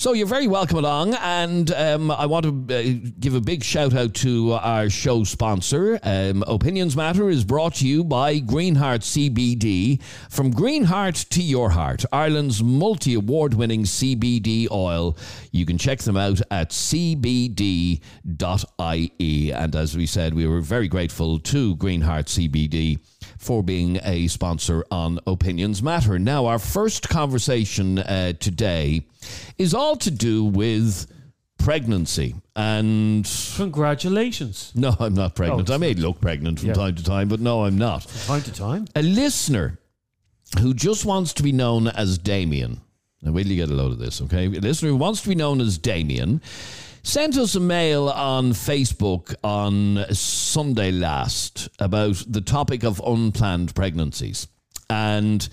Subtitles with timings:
[0.00, 3.94] So you're very welcome along, and um, I want to uh, give a big shout
[3.94, 6.00] out to our show sponsor.
[6.02, 10.00] Um, Opinions Matter is brought to you by Greenheart CBD.
[10.30, 15.18] From Greenheart to your heart, Ireland's multi award winning CBD oil.
[15.52, 18.00] You can check them out at cbd.ie.
[19.52, 23.00] And as we said, we were very grateful to Greenheart CBD
[23.40, 26.18] for being a sponsor on Opinions Matter.
[26.18, 29.06] Now, our first conversation uh, today
[29.56, 31.10] is all to do with
[31.58, 32.34] pregnancy.
[32.54, 33.24] And
[33.56, 34.72] Congratulations.
[34.74, 35.70] no, I'm not pregnant.
[35.70, 36.74] Oh, I may look pregnant from Yeah.
[36.74, 38.02] time to time, but no, I'm not.
[38.04, 38.86] From time to time.
[38.94, 39.78] A listener
[40.60, 42.82] who just wants to be known as Damien.
[43.22, 44.46] Now, wait till you get a load of this, okay?
[44.46, 46.42] A listener who wants to be known as Damien
[47.02, 54.48] sent us a mail on Facebook on Sunday last about the topic of unplanned pregnancies.
[54.88, 55.48] And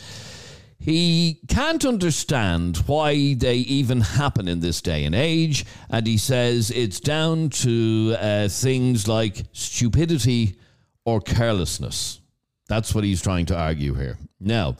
[0.79, 5.65] he can't understand why they even happen in this day and age.
[5.89, 10.59] And he says it's down to uh, things like stupidity
[11.05, 12.19] or carelessness.
[12.67, 14.17] That's what he's trying to argue here.
[14.39, 14.77] Now,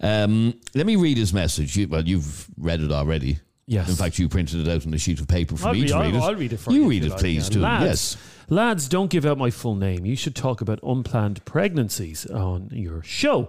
[0.00, 1.76] um, let me read his message.
[1.76, 3.38] You, well, you've read it already.
[3.66, 3.88] Yes.
[3.88, 5.88] In fact, you printed it out on a sheet of paper for I'll me read,
[5.88, 6.22] to read I'll, it.
[6.22, 6.82] I'll read it for you.
[6.82, 6.88] you.
[6.90, 7.54] read it, like, please, yeah.
[7.54, 7.60] too.
[7.60, 8.16] Lads, Yes.
[8.50, 10.04] Lads, don't give out my full name.
[10.04, 13.48] You should talk about unplanned pregnancies on your show.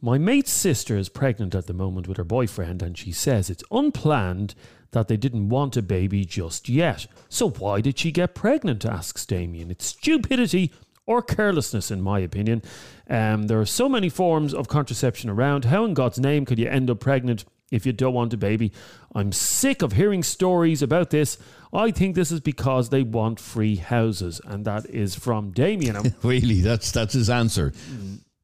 [0.00, 3.64] My mate's sister is pregnant at the moment with her boyfriend, and she says it's
[3.72, 4.54] unplanned
[4.92, 7.08] that they didn't want a baby just yet.
[7.28, 8.84] So why did she get pregnant?
[8.84, 9.72] asks Damien.
[9.72, 10.72] It's stupidity
[11.04, 12.62] or carelessness, in my opinion.
[13.10, 15.64] Um, there are so many forms of contraception around.
[15.64, 18.72] How in God's name could you end up pregnant if you don't want a baby?
[19.14, 21.38] I'm sick of hearing stories about this.
[21.72, 26.14] I think this is because they want free houses, and that is from Damien.
[26.22, 27.72] Really, that's that's his answer.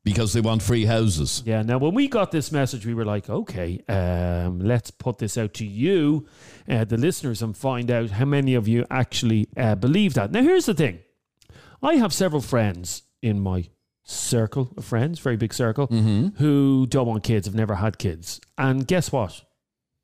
[0.04, 1.42] Because they want free houses.
[1.46, 5.38] yeah, now when we got this message, we were like, okay, um, let's put this
[5.38, 6.26] out to you,
[6.68, 10.30] uh, the listeners, and find out how many of you actually uh, believe that.
[10.30, 10.98] Now, here's the thing
[11.82, 13.64] I have several friends in my
[14.04, 18.40] circle of friends, very big circle, who don't want kids, have never had kids.
[18.56, 19.42] And guess what?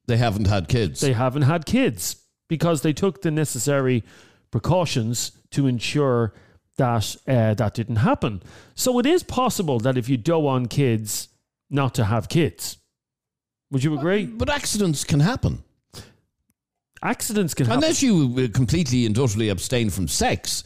[0.06, 1.00] They haven't had kids.
[1.00, 2.16] They haven't had kids
[2.48, 4.02] because they took the necessary
[4.50, 6.32] precautions to ensure
[6.76, 8.42] that uh, that didn't happen.
[8.74, 11.28] So it is possible that if you don't want kids,
[11.68, 12.78] not to have kids.
[13.70, 14.26] Would you agree?
[14.26, 15.62] but accidents can happen.
[17.02, 17.82] Accidents can happen.
[17.82, 20.64] Unless you uh, completely and utterly abstain from sex,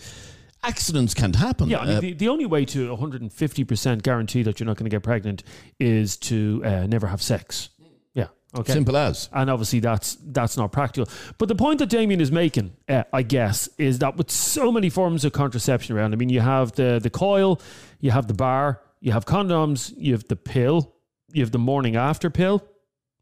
[0.64, 1.68] accidents can't happen.
[1.68, 4.86] Yeah, I mean, Uh, the, the only way to 150% guarantee that you're not going
[4.90, 5.42] to get pregnant
[5.78, 7.70] is to uh, never have sex.
[8.14, 8.28] Yeah.
[8.56, 8.72] Okay.
[8.72, 9.28] Simple as.
[9.32, 11.08] and obviously that's that's not practical.
[11.38, 14.90] But the point that Damien is making, uh, I guess, is that with so many
[14.90, 17.60] forms of contraception around, I mean, you have the the coil,
[18.00, 20.94] you have the bar, you have condoms, you have the pill,
[21.32, 22.62] you have the morning after pill,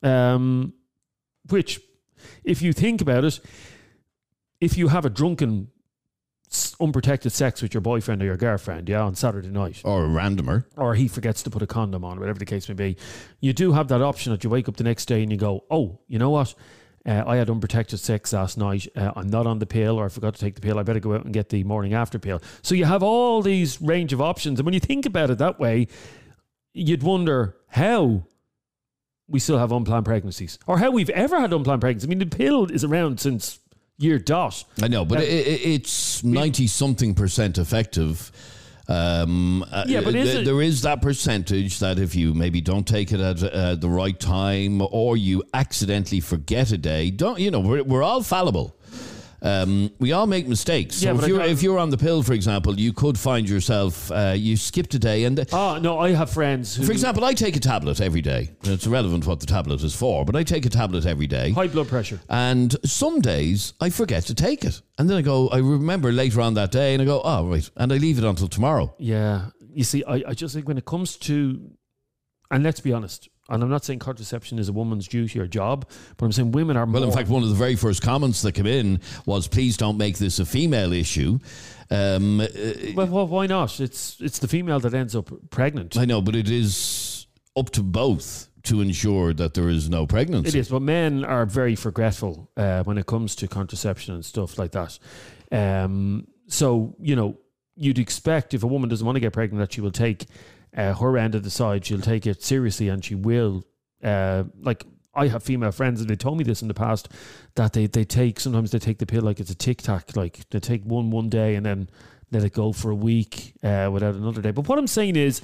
[0.03, 0.75] um,
[1.49, 1.81] which,
[2.45, 3.41] if you think about it,
[4.61, 5.69] if you have a drunken,
[6.81, 10.65] unprotected sex with your boyfriend or your girlfriend, yeah, on Saturday night, Or a randomer.
[10.77, 12.97] or he forgets to put a condom on, whatever the case may be,
[13.41, 15.65] you do have that option that you wake up the next day and you go,
[15.71, 16.55] oh, you know what?
[17.05, 18.87] Uh, I had unprotected sex last night.
[18.95, 20.79] Uh, I'm not on the pill, or I forgot to take the pill.
[20.79, 22.41] I better go out and get the morning after pill.
[22.62, 24.61] So you have all these range of options.
[24.61, 25.89] And when you think about it that way,
[26.75, 28.23] you'd wonder how
[29.27, 32.07] we still have unplanned pregnancies or how we've ever had unplanned pregnancies.
[32.09, 33.59] I mean, the pill is around since
[34.03, 34.65] year dot.
[34.83, 38.31] I know, but Uh, i i- it's 90 something percent effective.
[38.89, 42.61] Um, uh, Yeah, but is th- it- there is that percentage that if you maybe
[42.61, 47.39] don't take it at uh, the right time or you accidentally forget a day, don't
[47.39, 47.61] you know?
[47.61, 48.77] We're, we're all fallible.
[49.43, 50.97] Um, we all make mistakes.
[50.97, 54.11] So Yeah, if you're if you're on the pill, for example, you could find yourself
[54.13, 57.35] uh, you skipped a day, and Oh, no, I have friends who for example, I
[57.35, 58.51] take a tablet every day.
[58.63, 61.51] It's irrelevant what the tablet is for, but I take a tablet every day.
[61.51, 62.21] high blood pressure.
[62.29, 64.81] And some days I forget to take it.
[64.99, 67.69] And then I go, I remember later on that day and I go, oh, right.
[67.77, 68.95] And I leave it until tomorrow.
[68.99, 69.47] Yeah.
[69.75, 71.61] You see, I, I just think when it comes to,
[72.51, 75.89] and let's be honest, and I'm not saying contraception is a woman's duty or job,
[76.17, 78.53] but I'm saying women are Well, in fact, one of the very first comments that
[78.53, 81.39] came in was, please don't make this a female issue.
[81.91, 82.47] Um, uh,
[82.94, 83.81] well, well, why not?
[83.81, 85.97] It's it's the female that ends up pregnant.
[85.97, 90.56] I know, but it is up to both to ensure that there is no pregnancy.
[90.56, 94.56] It is, but men are very forgetful uh, when it comes to contraception and stuff
[94.56, 94.99] like that.
[95.50, 97.38] Um, so you know,
[97.75, 100.27] you'd expect if a woman doesn't want to get pregnant that she will take
[100.77, 101.85] uh, her end of the side.
[101.85, 103.65] She'll take it seriously, and she will.
[104.03, 104.85] Uh, like
[105.15, 107.09] I have female friends, and they told me this in the past
[107.55, 110.49] that they they take sometimes they take the pill like it's a tic tac, like
[110.51, 111.89] they take one one day and then
[112.31, 114.51] let it go for a week uh, without another day.
[114.51, 115.43] But what I'm saying is,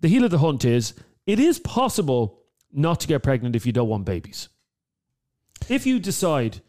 [0.00, 0.94] the heel of the hunt is
[1.26, 4.48] it is possible not to get pregnant if you don't want babies.
[5.68, 6.60] If you decide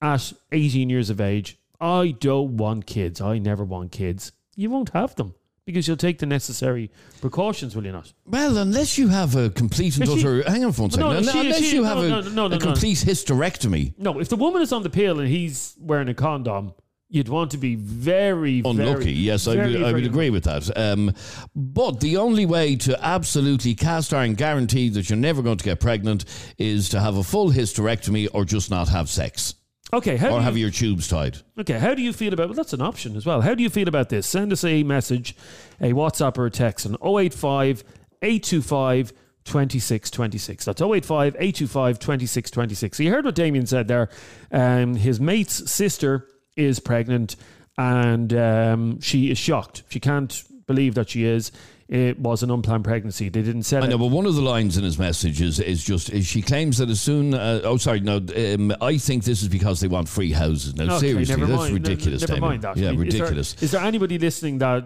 [0.00, 4.90] at 18 years of age, I don't want kids, I never want kids, you won't
[4.90, 5.34] have them
[5.66, 6.90] because you'll take the necessary
[7.20, 8.12] precautions, will you not?
[8.24, 10.42] Well, unless you have a complete and Is she- utter.
[10.48, 11.10] hang on for one second.
[11.10, 12.58] no, Un- she- unless she- you no, have a, no, no, no, a no.
[12.58, 13.92] complete hysterectomy.
[13.98, 16.72] No, if the woman is on the pill and he's wearing a condom,
[17.08, 20.30] you'd want to be very, Unlucky, very, yes, I very, would, I would very- agree
[20.30, 20.76] with that.
[20.78, 21.12] Um,
[21.56, 25.80] but the only way to absolutely cast iron guarantee that you're never going to get
[25.80, 26.24] pregnant
[26.58, 29.54] is to have a full hysterectomy or just not have sex
[29.92, 31.38] Okay, how or do have your tubes tied.
[31.58, 32.48] okay, how do you feel about?
[32.48, 33.40] Well, that's an option as well.
[33.40, 34.26] How do you feel about this?
[34.26, 35.36] Send us a message,
[35.80, 37.84] a WhatsApp or a text on 085
[38.22, 39.12] 825
[39.44, 40.64] 2626.
[40.64, 42.96] That's 085 825 2626.
[42.96, 44.08] So you heard what Damien said there.
[44.50, 47.36] Um, his mate's sister is pregnant
[47.78, 49.84] and um, she is shocked.
[49.88, 51.52] She can't believe that she is.
[51.88, 53.28] It was an unplanned pregnancy.
[53.28, 55.84] They didn't say I know, but one of the lines in his message is, is
[55.84, 59.40] just is she claims that as soon uh, oh sorry no um, I think this
[59.40, 61.74] is because they want free houses No, Okay, seriously never that's mind.
[61.74, 62.50] ridiculous Never Damien.
[62.50, 62.76] mind that.
[62.76, 64.84] yeah I mean, ridiculous Is there, anybody listening that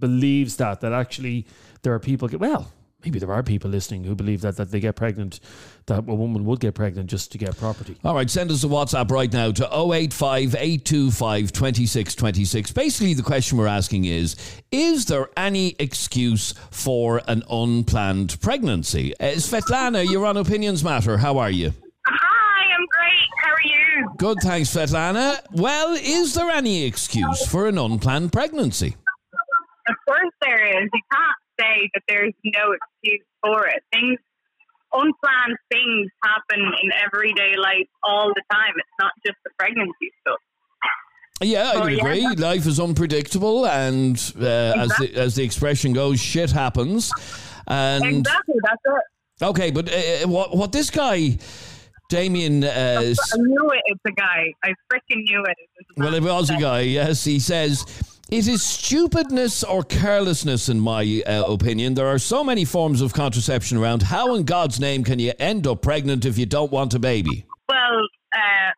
[0.00, 1.46] believes that that actually
[1.82, 2.26] there are people?
[2.26, 2.72] Get, well,
[3.04, 5.40] maybe there are people listening who believe that that they get pregnant,
[5.86, 7.96] that a woman would get pregnant just to get property.
[8.04, 12.72] All right, send us a WhatsApp right now to 085 825 2626.
[12.72, 14.36] Basically, the question we're asking is
[14.70, 19.14] Is there any excuse for an unplanned pregnancy?
[19.18, 21.18] Uh, Svetlana, you're on Opinions Matter.
[21.18, 21.72] How are you?
[22.06, 23.28] Hi, I'm great.
[23.42, 24.10] How are you?
[24.18, 25.38] Good, thanks, Svetlana.
[25.52, 28.96] Well, is there any excuse for an unplanned pregnancy?
[29.88, 30.88] Of course there is.
[30.92, 33.82] You can't say that there's no excuse for it.
[33.92, 34.18] Things,
[34.92, 38.72] unplanned things happen in everyday life all the time.
[38.76, 40.38] It's not just the pregnancy stuff.
[41.42, 41.98] Yeah, I would yeah.
[42.00, 42.26] agree.
[42.36, 44.44] Life is unpredictable, and uh,
[44.76, 47.10] as, the, as the expression goes, shit happens.
[47.66, 49.44] And Exactly, that's it.
[49.46, 51.38] okay, but uh, what what this guy,
[52.10, 53.82] Damien, uh, I knew it.
[53.86, 54.52] It's a guy.
[54.64, 55.56] I freaking knew it.
[55.58, 57.24] It Well, it was a guy, yes.
[57.24, 57.86] He says,
[58.30, 61.94] it is stupidness or carelessness, in my uh, opinion.
[61.94, 64.02] There are so many forms of contraception around.
[64.02, 67.44] How, in God's name, can you end up pregnant if you don't want a baby?
[67.68, 68.70] Well, uh,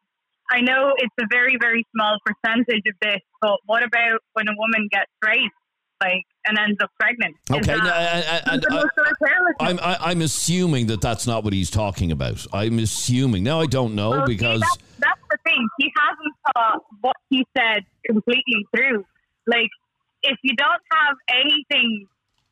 [0.51, 4.53] I know it's a very, very small percentage of this, but what about when a
[4.57, 5.55] woman gets raped,
[6.01, 7.37] like, and ends up pregnant?
[7.51, 9.57] Okay, now, and, and, something I, sort of carelessness?
[9.61, 12.47] I'm, I, I'm assuming that that's not what he's talking about.
[12.55, 13.45] I'm assuming.
[13.45, 14.61] Now, I don't know Well, see, because.
[14.61, 15.69] that's, that's the thing.
[15.79, 19.05] He hasn't thought what he said completely through.
[19.47, 19.71] Like,
[20.23, 22.07] if you don't have anything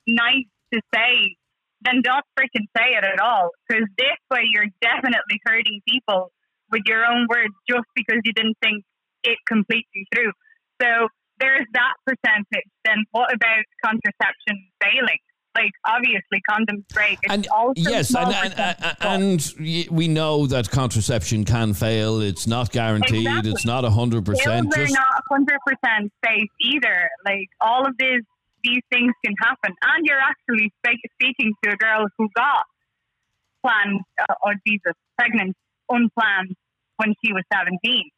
[0.07, 1.37] nice to say,
[1.83, 3.51] then don't freaking say it at all.
[3.69, 6.33] Because this way, you're definitely hurting people
[6.71, 8.85] with your own words just because you didn't think
[9.25, 10.33] it completely through.
[10.81, 11.09] So
[11.39, 12.69] there's that percentage.
[12.85, 15.19] Then what about contraception failing?
[15.57, 17.19] Like, obviously, condoms break.
[17.23, 22.21] It's And also yes, and, and, and, and we know that contraception can fail.
[22.21, 23.27] It's not guaranteed.
[23.27, 23.51] Exactly.
[23.51, 24.77] It's not hundred percent.
[24.77, 27.11] Are not hundred percent safe either.
[27.25, 28.23] Like all of these
[28.63, 32.65] these things can happen, and you're actually spe- speaking to a girl who got
[33.65, 35.57] planned, uh, or Jesus, pregnant,
[35.89, 36.55] unplanned
[36.99, 38.09] when she was seventeen.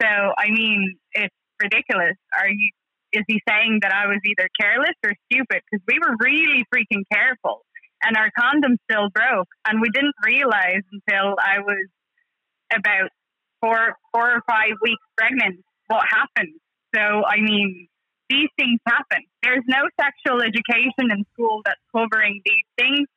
[0.00, 2.16] So I mean, it's ridiculous.
[2.36, 2.70] Are you?
[3.12, 5.60] Is he saying that I was either careless or stupid?
[5.68, 7.64] Because we were really freaking careful,
[8.02, 11.86] and our condom still broke, and we didn't realize until I was
[12.72, 13.10] about
[13.60, 16.56] four four or five weeks pregnant what happened.
[16.94, 17.88] So I mean,
[18.28, 19.24] these things happen.
[19.42, 23.08] There's no sexual education in school that's covering these things.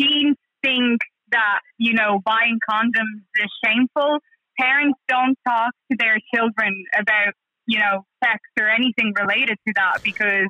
[0.00, 1.00] Teens think
[1.30, 4.18] that you know buying condoms is shameful.
[4.58, 7.34] Parents don't talk to their children about
[7.66, 10.46] you know sex or anything related to that because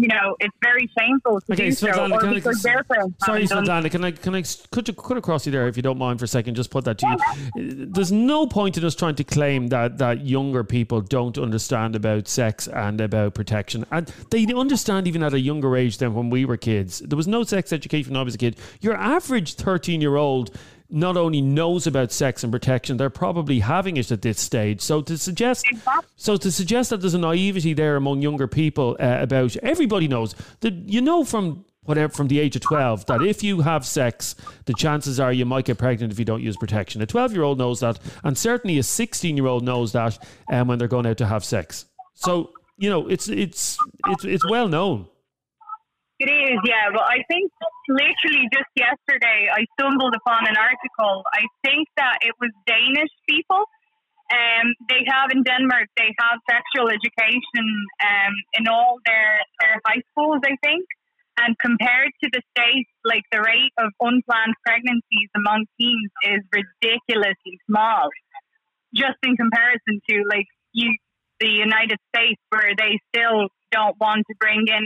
[0.00, 4.04] you know it's very shameful to Okay, do so, or can I- Sorry, Svetlana, can
[4.04, 6.28] I can I cut, you, cut across you there if you don't mind for a
[6.28, 6.54] second?
[6.54, 7.18] Just put that to
[7.56, 7.86] you.
[7.86, 12.28] There's no point in us trying to claim that that younger people don't understand about
[12.28, 16.44] sex and about protection, and they understand even at a younger age than when we
[16.44, 17.00] were kids.
[17.00, 18.56] There was no sex education when I was a kid.
[18.80, 20.56] Your average 13 year old
[20.90, 24.80] not only knows about sex and protection, they're probably having it at this stage.
[24.80, 25.66] So to suggest,
[26.16, 30.34] so to suggest that there's a naivety there among younger people uh, about everybody knows
[30.60, 34.34] that you know from whatever from the age of 12 that if you have sex
[34.66, 37.02] the chances are you might get pregnant if you don't use protection.
[37.02, 40.18] A 12 year old knows that and certainly a 16 year old knows that
[40.50, 41.84] um, when they're going out to have sex.
[42.14, 45.08] So you know it's it's it's, it's well known
[46.18, 46.90] It is, yeah.
[46.92, 47.52] But I think
[47.88, 51.22] literally just yesterday I stumbled upon an article.
[51.32, 53.64] I think that it was Danish people.
[54.30, 57.66] Um, they have in Denmark, they have sexual education
[58.04, 60.84] um, in all their, their high schools, I think.
[61.38, 67.60] And compared to the States, like the rate of unplanned pregnancies among teens is ridiculously
[67.70, 68.10] small.
[68.94, 70.96] just in comparison to like you,
[71.40, 74.84] the United States, where they still don't want to bring in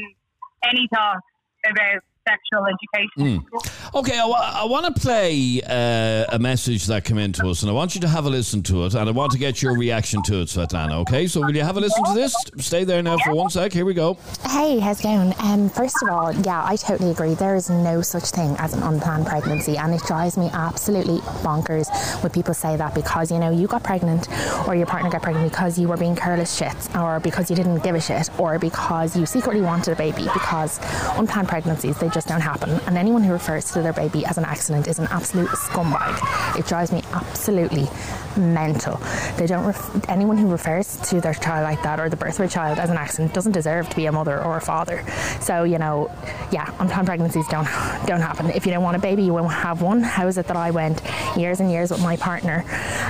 [0.65, 1.21] any talk
[1.67, 3.41] about sexual education.
[3.41, 3.95] Mm.
[3.95, 7.71] Okay, I, I want to play uh, a message that came in to us, and
[7.71, 9.77] I want you to have a listen to it, and I want to get your
[9.77, 10.95] reaction to it, Svetlana.
[11.03, 12.35] Okay, so will you have a listen to this?
[12.59, 13.73] Stay there now for one sec.
[13.73, 14.17] Here we go.
[14.49, 15.35] Hey, how's it going?
[15.41, 17.35] Um, first of all, yeah, I totally agree.
[17.35, 21.89] There is no such thing as an unplanned pregnancy, and it drives me absolutely bonkers
[22.23, 24.29] when people say that because you know you got pregnant
[24.67, 27.83] or your partner got pregnant because you were being careless shits, or because you didn't
[27.83, 30.23] give a shit, or because you secretly wanted a baby.
[30.33, 30.79] Because
[31.19, 32.71] unplanned pregnancies, they just don't happen.
[32.87, 36.59] And anyone who refers to their baby as an accident is an absolute scumbag.
[36.59, 37.89] It drives me absolutely
[38.37, 39.01] mental.
[39.37, 39.65] They don't.
[39.65, 42.79] Ref- anyone who refers to their child like that or the birth of a child
[42.79, 45.05] as an accident doesn't deserve to be a mother or a father.
[45.41, 46.11] So you know,
[46.51, 47.67] yeah, unplanned pregnancies don't
[48.07, 48.51] don't happen.
[48.51, 50.03] If you don't want a baby, you won't have one.
[50.03, 51.03] How is it that I went
[51.37, 52.65] years and years with my partner,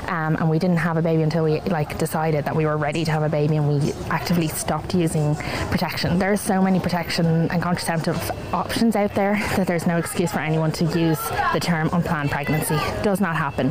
[0.09, 3.05] um, and we didn't have a baby until we like decided that we were ready
[3.05, 5.35] to have a baby, and we actively stopped using
[5.71, 6.19] protection.
[6.19, 10.41] There are so many protection and contraceptive options out there that there's no excuse for
[10.41, 11.19] anyone to use
[11.53, 12.77] the term unplanned pregnancy.
[13.03, 13.69] Does not happen.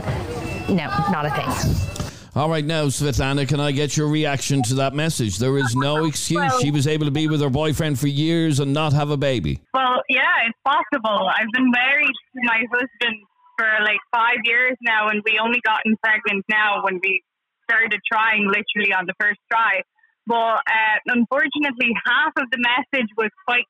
[0.68, 2.02] No, not a thing.
[2.34, 5.38] All right, now, Svetlana, can I get your reaction to that message?
[5.38, 6.40] There is no excuse.
[6.40, 9.18] Well, she was able to be with her boyfriend for years and not have a
[9.18, 9.60] baby.
[9.74, 11.28] Well, yeah, it's possible.
[11.28, 13.18] I've been married to my husband
[13.58, 17.22] for like five years now, and we only gotten pregnant now when we
[17.70, 19.82] started trying literally on the first try.
[20.26, 23.66] But uh, unfortunately, half of the message was quite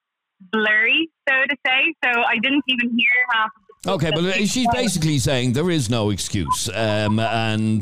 [0.51, 1.93] blurry, so to say.
[2.03, 6.11] So I didn't even hear half of Okay, but she's basically saying there is no
[6.11, 7.81] excuse, um, and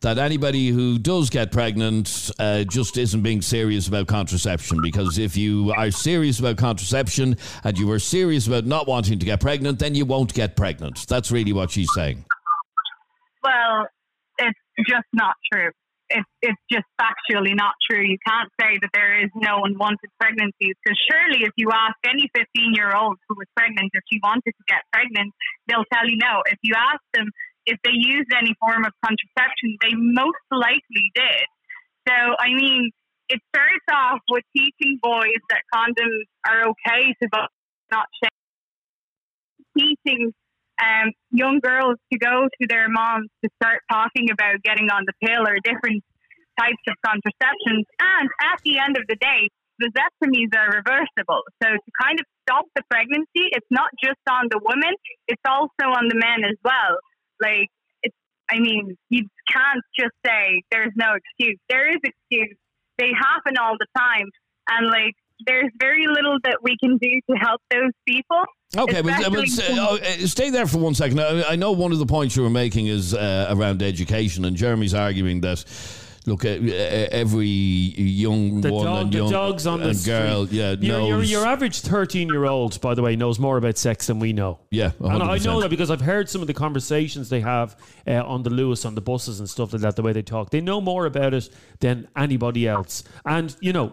[0.00, 4.80] that anybody who does get pregnant uh, just isn't being serious about contraception.
[4.80, 9.26] Because if you are serious about contraception and you are serious about not wanting to
[9.26, 11.08] get pregnant, then you won't get pregnant.
[11.08, 12.24] That's really what she's saying.
[13.42, 13.88] Well,
[14.38, 15.70] it's just not true.
[16.10, 18.02] It's, it's just factually not true.
[18.02, 22.26] You can't say that there is no unwanted pregnancies because surely if you ask any
[22.34, 25.30] 15 year old who was pregnant if she wanted to get pregnant,
[25.68, 26.42] they'll tell you no.
[26.50, 27.30] If you ask them
[27.66, 31.46] if they used any form of contraception, they most likely did.
[32.08, 32.90] So, I mean,
[33.28, 37.26] it starts off with teaching boys that condoms are okay to
[37.90, 38.06] not.
[39.78, 40.34] Teaching
[40.80, 45.12] um, young girls to go to their moms to start talking about getting on the
[45.22, 46.02] pill or different
[46.58, 47.86] types of contraceptions.
[48.00, 51.40] And at the end of the day, the vasectomies are reversible.
[51.62, 54.92] So to kind of stop the pregnancy, it's not just on the woman;
[55.28, 57.00] it's also on the men as well.
[57.40, 57.68] Like,
[58.02, 58.16] it's,
[58.50, 61.58] I mean, you can't just say there's no excuse.
[61.68, 62.56] There is excuse.
[62.98, 64.28] They happen all the time.
[64.68, 68.42] And like, there's very little that we can do to help those people.
[68.76, 71.20] Okay, but, but uh, stay there for one second.
[71.20, 74.56] I, I, know one of the points you were making is uh, around education, and
[74.56, 75.64] Jeremy's arguing that
[76.26, 80.58] look at every young the one dog, and young dogs on and the girl, street.
[80.58, 81.30] yeah, your, your, knows.
[81.30, 84.60] your average thirteen-year-old, by the way, knows more about sex than we know.
[84.70, 88.22] Yeah, and I know that because I've heard some of the conversations they have uh,
[88.24, 89.96] on the Luas on the buses and stuff like that.
[89.96, 91.48] The way they talk, they know more about it
[91.80, 93.02] than anybody else.
[93.24, 93.92] And you know,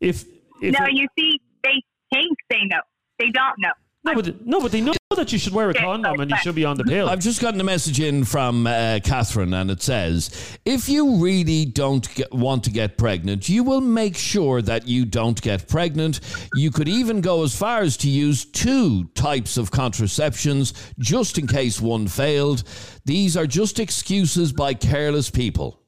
[0.00, 0.33] if if
[0.72, 2.80] no, it- you see, they think they know.
[3.18, 3.70] They don't know.
[4.04, 6.56] no, but no, but they know that you should wear a condom and you should
[6.56, 7.08] be on the pill.
[7.08, 11.64] I've just gotten a message in from uh, Catherine, and it says, "If you really
[11.64, 16.20] don't get, want to get pregnant, you will make sure that you don't get pregnant.
[16.54, 21.46] You could even go as far as to use two types of contraceptions just in
[21.46, 22.64] case one failed.
[23.04, 25.83] These are just excuses by careless people."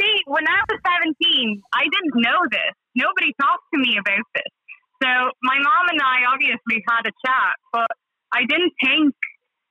[0.00, 2.74] See, when I was 17, I didn't know this.
[2.94, 4.52] Nobody talked to me about this.
[5.02, 5.10] So
[5.42, 7.90] my mom and I obviously had a chat, but
[8.34, 9.14] I didn't think,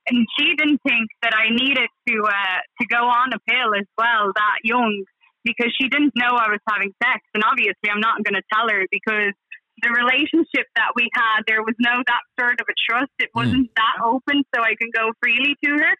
[0.08, 3.84] and she didn't think that I needed to uh, to go on a pill as
[3.98, 5.04] well that young
[5.44, 8.68] because she didn't know I was having sex, and obviously I'm not going to tell
[8.68, 9.36] her because
[9.82, 13.12] the relationship that we had, there was no that sort of a trust.
[13.20, 15.92] It wasn't that open, so I can go freely to her,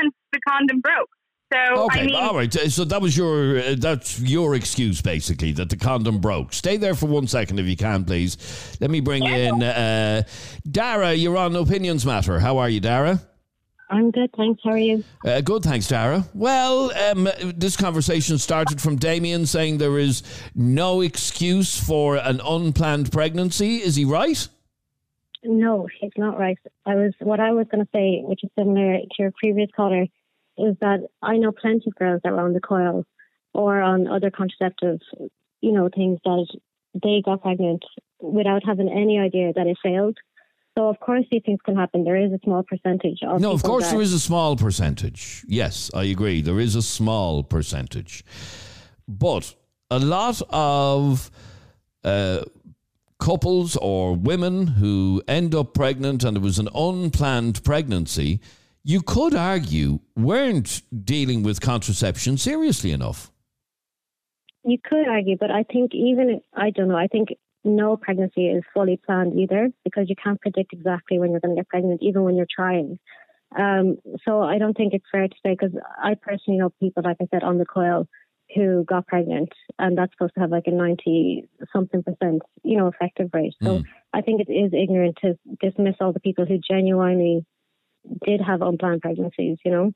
[0.00, 1.12] and the condom broke.
[1.52, 2.52] So Okay, I mean, all right.
[2.52, 6.52] So that was your uh, that's your excuse basically that the condom broke.
[6.52, 8.76] Stay there for one second if you can, please.
[8.80, 10.22] Let me bring in uh,
[10.70, 11.12] Dara.
[11.12, 12.38] You're on Opinions Matter.
[12.38, 13.20] How are you, Dara?
[13.90, 14.60] I'm good, thanks.
[14.62, 15.02] How are you?
[15.24, 16.24] Uh, good, thanks, Dara.
[16.32, 20.22] Well, um, this conversation started from Damien saying there is
[20.54, 23.78] no excuse for an unplanned pregnancy.
[23.78, 24.46] Is he right?
[25.42, 26.58] No, it's not right.
[26.86, 30.06] I was what I was going to say, which is similar to your previous caller,
[30.58, 33.04] is that I know plenty of girls that were on the coil
[33.54, 34.98] or on other contraceptive,
[35.60, 36.46] you know, things that
[37.02, 37.84] they got pregnant
[38.20, 40.16] without having any idea that it failed.
[40.76, 42.04] So of course these things can happen.
[42.04, 45.44] There is a small percentage of No, of course that- there is a small percentage.
[45.48, 46.42] Yes, I agree.
[46.42, 48.24] There is a small percentage.
[49.08, 49.54] But
[49.90, 51.30] a lot of
[52.04, 52.44] uh,
[53.18, 58.40] couples or women who end up pregnant and it was an unplanned pregnancy,
[58.82, 63.30] you could argue weren't dealing with contraception seriously enough.
[64.64, 66.96] You could argue, but I think even I don't know.
[66.96, 67.30] I think
[67.64, 71.60] no pregnancy is fully planned either because you can't predict exactly when you're going to
[71.60, 72.98] get pregnant, even when you're trying.
[73.58, 77.16] Um, so I don't think it's fair to say because I personally know people, like
[77.20, 78.06] I said, on the coil
[78.54, 82.88] who got pregnant, and that's supposed to have like a ninety something percent, you know,
[82.88, 83.54] effective rate.
[83.62, 83.82] So
[84.12, 87.44] I think it is ignorant to dismiss all the people who genuinely
[88.26, 89.92] did have unplanned pregnancies, you know.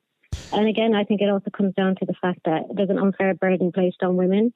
[0.53, 3.35] And again, I think it also comes down to the fact that there's an unfair
[3.35, 4.53] burden placed on women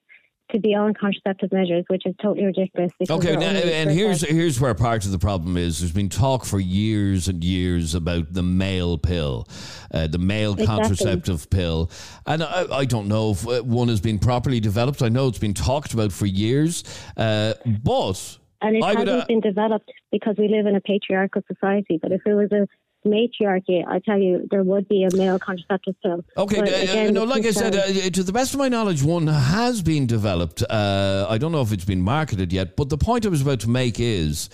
[0.50, 2.90] to be on contraceptive measures, which is totally ridiculous.
[3.08, 5.80] Okay, now, and here's here's where part of the problem is.
[5.80, 9.46] There's been talk for years and years about the male pill,
[9.92, 10.66] uh, the male Exactly.
[10.66, 11.90] contraceptive pill,
[12.26, 15.02] and I, I don't know if uh, one has been properly developed.
[15.02, 16.82] I know it's been talked about for years,
[17.16, 21.42] uh, but and it I hasn't uh, been developed because we live in a patriarchal
[21.46, 21.98] society.
[22.00, 22.66] But if it was a
[23.10, 26.24] matriarchy, I tell you, there would be a male contraceptive pill.
[26.36, 29.02] Okay, But uh, again, no, like I said, uh, to the best of my knowledge,
[29.02, 30.62] one has been developed.
[30.62, 33.60] Uh, I don't know if it's been marketed yet, but the point I was about
[33.60, 34.48] to make is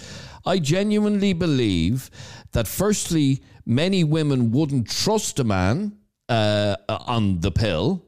[0.46, 2.10] I genuinely believe
[2.52, 8.04] that, firstly, many women wouldn't trust a man uh, on the pill.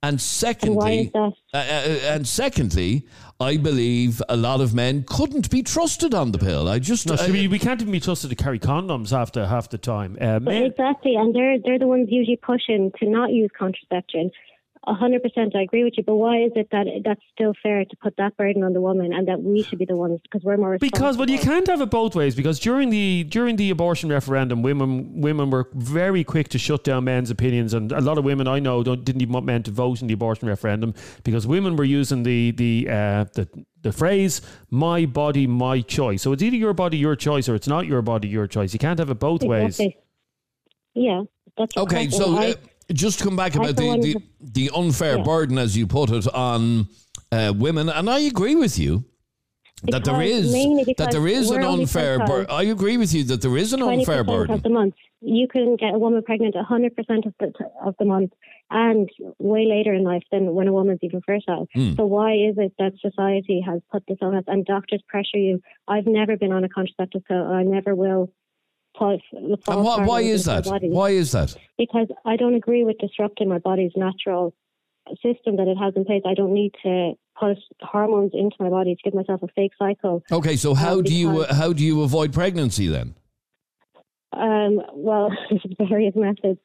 [0.00, 3.06] And and secondly, uh, uh, and secondly,
[3.40, 6.68] I believe a lot of men couldn't be trusted on the pill.
[6.68, 9.46] I just No, so I- we, we can't even be trusted to carry condoms after
[9.46, 10.18] half the time.
[10.20, 14.32] Uh, men, Exactly, and they're they're the ones usually pushing to not use contraception.
[14.86, 16.04] A hundred percent, I agree with you.
[16.04, 19.12] But why is it that that's still fair to put that burden on the woman,
[19.12, 21.80] and that we should be the ones because we're more because well, you can't have
[21.80, 22.34] it both ways.
[22.34, 27.04] Because during the during the abortion referendum, women women were very quick to shut down
[27.04, 29.70] men's opinions, and a lot of women I know don't, didn't even want men to
[29.70, 30.94] vote in the abortion referendum
[31.24, 33.48] because women were using the the uh, the
[33.82, 37.68] the phrase "my body, my choice." So it's either your body, your choice, or it's
[37.68, 38.72] not your body, your choice.
[38.72, 39.80] You can't have it both ways.
[39.80, 39.98] Exactly.
[40.94, 41.22] Yeah,
[41.56, 42.54] that's Okay, so I- uh,
[42.92, 45.24] just to come back about the, the, the unfair Yeah.
[45.24, 46.88] burden, as you put it, on
[47.32, 49.04] uh, women, and I agree with you
[49.84, 52.46] that there Because- is that there is an unfair burden.
[52.50, 54.54] I agree with you that there is an unfair burden.
[54.54, 54.94] of the month.
[55.20, 57.52] You can get a woman pregnant hundred percent of the
[57.84, 58.32] of the month,
[58.70, 61.66] and way later in life than when a woman's even fertile.
[61.74, 61.94] Hmm.
[61.96, 65.60] So why is it that society has put this on us and doctors pressure you?
[65.88, 67.44] I've never been on a contraceptive pill.
[67.46, 68.32] I never will.
[68.98, 70.66] Put, And why, why is that?
[70.66, 71.54] Why is that?
[71.76, 74.52] Because I don't agree with disrupting my body's natural
[75.22, 76.22] system that it has in place.
[76.26, 80.22] I don't need to put hormones into my body to give myself a fake cycle.
[80.32, 83.14] Okay, so how Uh, do you how do you avoid pregnancy then?
[84.32, 86.58] Um, well, there's various methods,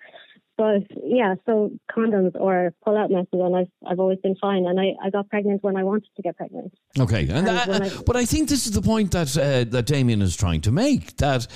[0.57, 4.93] but yeah, so condoms or pull-out methods, and I've I've always been fine, and I,
[5.03, 6.73] I got pregnant when I wanted to get pregnant.
[6.99, 9.85] Okay, and And that, I- but I think this is the point that uh, that
[9.85, 11.47] Damien is trying to make that.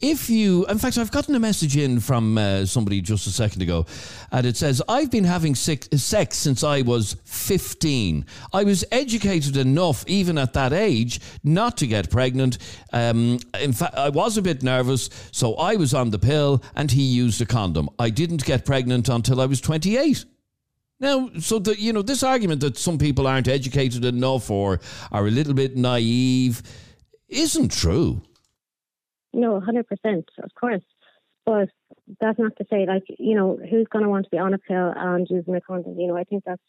[0.00, 3.60] If you, in fact, I've gotten a message in from uh, somebody just a second
[3.60, 3.84] ago,
[4.32, 8.24] and it says, I've been having sick, sex since I was 15.
[8.54, 12.56] I was educated enough, even at that age, not to get pregnant.
[12.94, 16.90] Um, in fact, I was a bit nervous, so I was on the pill, and
[16.90, 17.90] he used a condom.
[17.98, 20.24] I didn't get pregnant until I was 28.
[20.98, 25.26] Now, so the you know this argument that some people aren't educated enough or are
[25.26, 26.62] a little bit naive
[27.28, 28.20] isn't true.
[29.32, 30.82] No, hundred percent, of course,
[31.46, 31.68] but
[32.20, 34.58] that's not to say like you know who's going to want to be on a
[34.58, 35.98] pill and using a condom.
[35.98, 36.62] You know, I think that's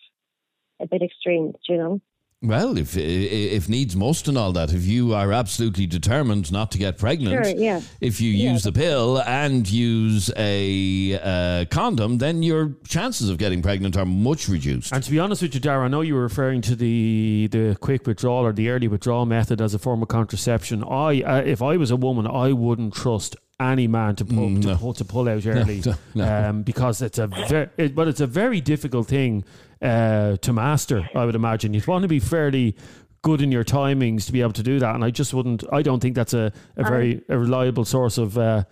[0.80, 1.54] a bit extreme.
[1.68, 2.02] You know.
[2.44, 6.80] Well, if if needs must and all that, if you are absolutely determined not to
[6.80, 7.82] get pregnant, Sure, yeah.
[8.02, 13.38] if you Yeah, use the pill and use a uh, condom, then your chances of
[13.38, 14.92] getting pregnant are much reduced.
[14.92, 17.78] And to be honest with you, Dara, I know you were referring to the the
[17.80, 20.84] quick withdrawal or the early withdrawal method as a form of contraception.
[20.84, 24.64] I, uh, if I was a woman, I wouldn't trust any man to pull Mm,
[24.64, 26.50] to, pull, to pull out early, no, no.
[26.50, 29.44] Um, because it's a very, it, but it's a very difficult thing
[29.82, 31.10] uh, to master.
[31.16, 32.76] I would imagine you'd want to be fairly
[33.24, 35.64] good in your timings to be able to do that, and I just wouldn't.
[35.72, 38.64] I don't think that's a, a very a reliable source of uh,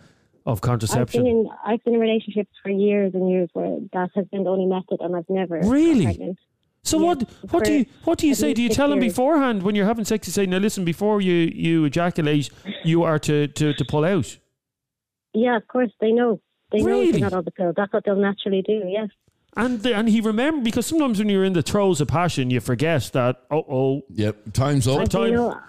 [0.45, 1.27] of I've been contraception.
[1.27, 4.65] in I've been in relationships for years and years where that has been the only
[4.65, 6.35] method, and I've never Really?
[6.83, 8.53] So Yeah, what what do you what do you say?
[8.53, 9.13] Do you tell them years.
[9.13, 10.27] beforehand when you're having sex?
[10.27, 12.49] You say, "Now listen, before you you ejaculate,
[12.83, 14.37] you are to to, to pull out."
[15.33, 16.39] Yeah, of course they know.
[16.71, 17.11] They know Really?
[17.11, 17.73] they're not on the pill.
[17.75, 18.81] That's what they'll naturally do.
[18.87, 19.09] Yes.
[19.57, 22.59] And the, and he remembered because sometimes when you're in the throes of passion, you
[22.59, 23.41] forget that.
[23.51, 24.99] Oh oh, Yep, time's up.
[24.99, 25.27] And time.
[25.27, 25.59] you know,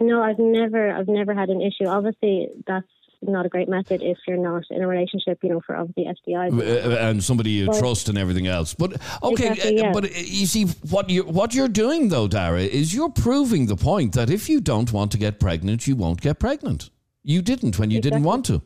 [0.00, 1.86] No, I've never, I've never had an issue.
[1.86, 2.86] Obviously, that's
[3.20, 6.56] not a great method if you're not in a relationship, you know, for obviously STIs.
[6.56, 8.74] Uh, and somebody you Well- trust and everything else.
[8.74, 8.92] But
[9.22, 9.92] okay, Exactly, uh, yeah.
[9.92, 13.76] but uh, you see what you what you're doing though, Dara, is you're proving the
[13.76, 16.90] point that if you don't want to get pregnant, you won't get pregnant.
[17.24, 18.62] You didn't when you didn't want to.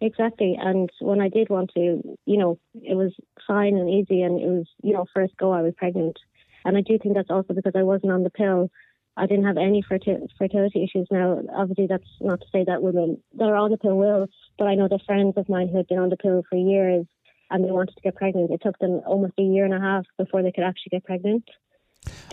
[0.00, 0.56] Exactly.
[0.60, 3.12] And when I did want to, you know, it was
[3.46, 6.18] fine and easy, and it was, you know, first go I was pregnant.
[6.64, 8.70] And I do think that's also because I wasn't on the pill.
[9.16, 11.08] I didn't have any ferti- fertility issues.
[11.10, 14.68] Now, obviously, that's not to say that women that are on the pill will, but
[14.68, 17.06] I know the friends of mine who had been on the pill for years
[17.50, 18.50] and they wanted to get pregnant.
[18.50, 21.48] It took them almost a year and a half before they could actually get pregnant.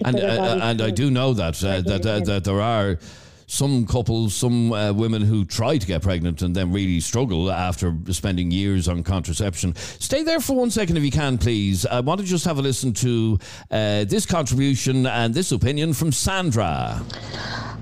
[0.03, 2.97] And uh, and I do know that uh, that uh, that there are
[3.47, 7.95] some couples, some uh, women who try to get pregnant and then really struggle after
[8.11, 9.75] spending years on contraception.
[9.75, 11.85] Stay there for one second if you can, please.
[11.85, 13.39] I want to just have a listen to
[13.71, 17.03] uh, this contribution and this opinion from Sandra.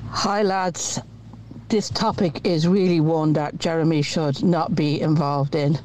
[0.09, 0.99] Hi, lads.
[1.69, 5.79] This topic is really one that Jeremy should not be involved in.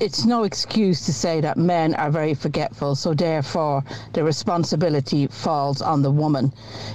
[0.00, 3.82] It's no excuse to say that men are very forgetful, so therefore
[4.12, 6.52] the responsibility falls on the woman.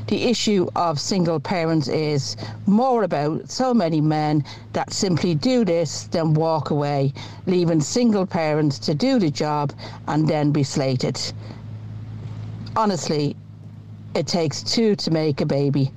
[0.07, 6.03] The issue of single parents is more about so many men that simply do this,
[6.11, 7.13] then walk away,
[7.45, 9.73] leaving single parents to do the job
[10.07, 11.19] and then be slated.
[12.73, 13.35] Honestly,
[14.15, 15.91] it takes two to make a baby.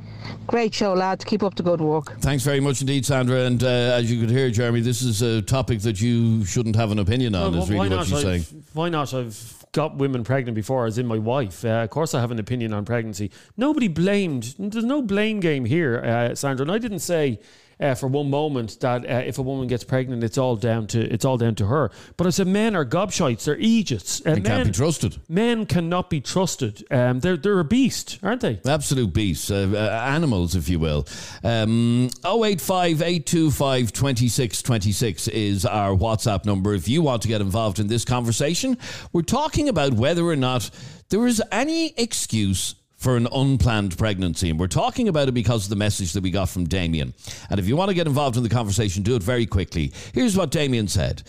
[0.46, 1.24] Great show, lads.
[1.24, 2.18] Keep up the good work.
[2.20, 3.40] Thanks very much indeed, Sandra.
[3.40, 6.90] And uh, as you could hear, Jeremy, this is a topic that you shouldn't have
[6.92, 8.06] an opinion on, Well, is really what not?
[8.06, 8.40] she's saying.
[8.42, 9.12] I've, why not?
[9.12, 11.64] I've got women pregnant before, as in my wife.
[11.64, 13.30] Uh, of course, I have an opinion on pregnancy.
[13.56, 14.54] Nobody blamed.
[14.58, 16.62] There's no blame game here, uh, Sandra.
[16.64, 17.40] And I didn't say.
[17.78, 20.98] Uh, for one moment, that uh, if a woman gets pregnant, it's all down to
[21.12, 21.90] it's all down to her.
[22.16, 24.20] But I said men are gobshites, they're Egypts.
[24.24, 25.16] Uh, They can't men, be trusted.
[25.28, 26.84] men cannot be trusted.
[26.90, 28.60] Um, they're they're a beast, aren't they?
[28.66, 31.06] Absolute beasts, uh, uh, animals, if you will.
[31.44, 36.72] Um, 085 825 2626 is our WhatsApp number.
[36.74, 38.78] If you want to get involved in this conversation,
[39.12, 40.70] we're talking about whether or not
[41.10, 42.74] there is any excuse
[43.06, 44.50] for an unplanned pregnancy.
[44.50, 47.14] And we're talking about it because of the message that we got from Damien.
[47.48, 49.92] And if you want to get involved in the conversation, do it very quickly.
[50.12, 51.22] Here's what Damien said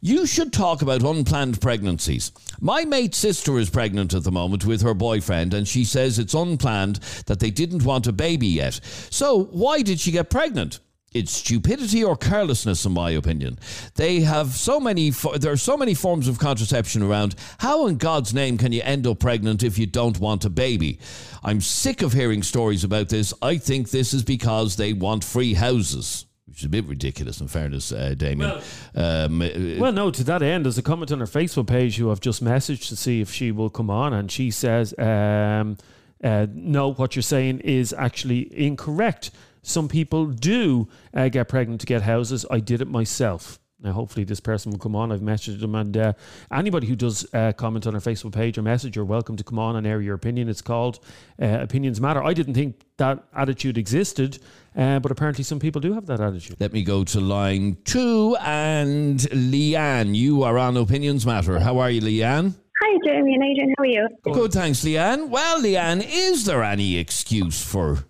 [0.00, 2.30] You should talk about unplanned pregnancies.
[2.60, 6.34] My mate's sister is pregnant at the moment with her boyfriend, and she says it's
[6.34, 8.78] unplanned that they didn't want a baby yet.
[9.10, 10.78] So, why did she get pregnant?
[11.14, 13.58] It's stupidity or carelessness, in my opinion.
[13.94, 15.12] They have so many.
[15.12, 17.36] fo- There are so many forms of contraception around.
[17.58, 20.98] How, in God's name, can you end up pregnant if you don't want a baby?
[21.44, 23.32] I'm sick of hearing stories about this.
[23.40, 27.46] I think this is because they want free houses, which is a bit ridiculous, in
[27.46, 28.50] fairness, uh, Damien.
[28.96, 29.48] um, uh,
[29.78, 32.42] Well, no, to that end, there's a comment on her Facebook page who I've just
[32.42, 35.76] messaged to see if she will come on, and she says, um,
[36.24, 39.30] uh, No, what you're saying is actually incorrect.
[39.66, 42.44] Some people do uh, get pregnant to get houses.
[42.50, 43.58] I did it myself.
[43.80, 45.12] Now, hopefully, this person will come on.
[45.12, 46.12] I've messaged them, and uh,
[46.50, 49.58] anybody who does uh, comment on our Facebook page or message, you're welcome to come
[49.58, 50.48] on and air your opinion.
[50.48, 51.00] It's called
[51.40, 52.22] uh, Opinions Matter.
[52.22, 54.38] I didn't think that attitude existed,
[54.74, 56.56] uh, but apparently, some people do have that attitude.
[56.60, 60.14] let me go to line two and Leanne.
[60.14, 61.60] You are on Opinions Matter.
[61.60, 62.54] How are you, Leanne?
[62.82, 63.74] Hi, Jeremy and Adrian.
[63.76, 64.08] How are you?
[64.24, 65.28] Good, thanks, Leanne.
[65.28, 68.04] Well, Leanne, is there any excuse for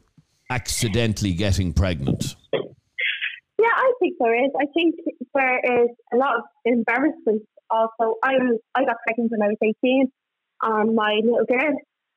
[0.50, 2.36] accidentally getting pregnant?
[2.52, 4.50] Yeah, I think there is.
[4.60, 4.94] I think
[5.34, 7.42] there is a lot of embarrassment.
[7.70, 10.12] Also, I was I got pregnant when I was eighteen
[10.62, 11.74] on my little girl,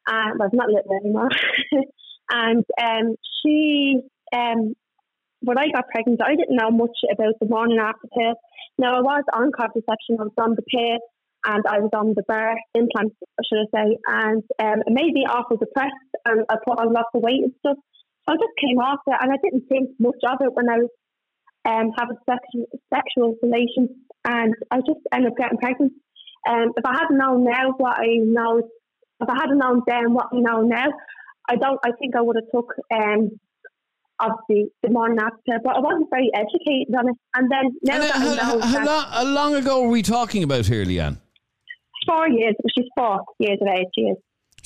[0.07, 1.29] and well, not little anymore.
[2.29, 3.99] and um, she,
[4.35, 4.73] um,
[5.41, 8.35] when I got pregnant, I didn't know much about the morning after pill.
[8.77, 10.99] Now I was on contraception, I was on the pill,
[11.45, 13.13] and I was on the bar implant,
[13.45, 15.93] should I say, and um, it made me awful depressed,
[16.25, 17.77] and I put on lots of weight and stuff.
[18.27, 20.89] I just came off it, and I didn't think much of it when I was
[21.65, 23.89] um, having sexual, sexual relations,
[24.25, 25.93] and I just ended up getting pregnant.
[26.49, 28.61] Um, if I hadn't known now what I know,
[29.19, 30.87] if I hadn't known then what I know now,
[31.49, 31.79] I don't.
[31.85, 33.31] I think I would have took um,
[34.19, 37.15] obviously the morning after, but I wasn't very educated on it.
[37.35, 39.89] And then now And, uh, that I how, know how, long, how long ago were
[39.89, 41.17] we talking about here, Leanne?
[42.07, 44.17] four years, she's four years of age, she is.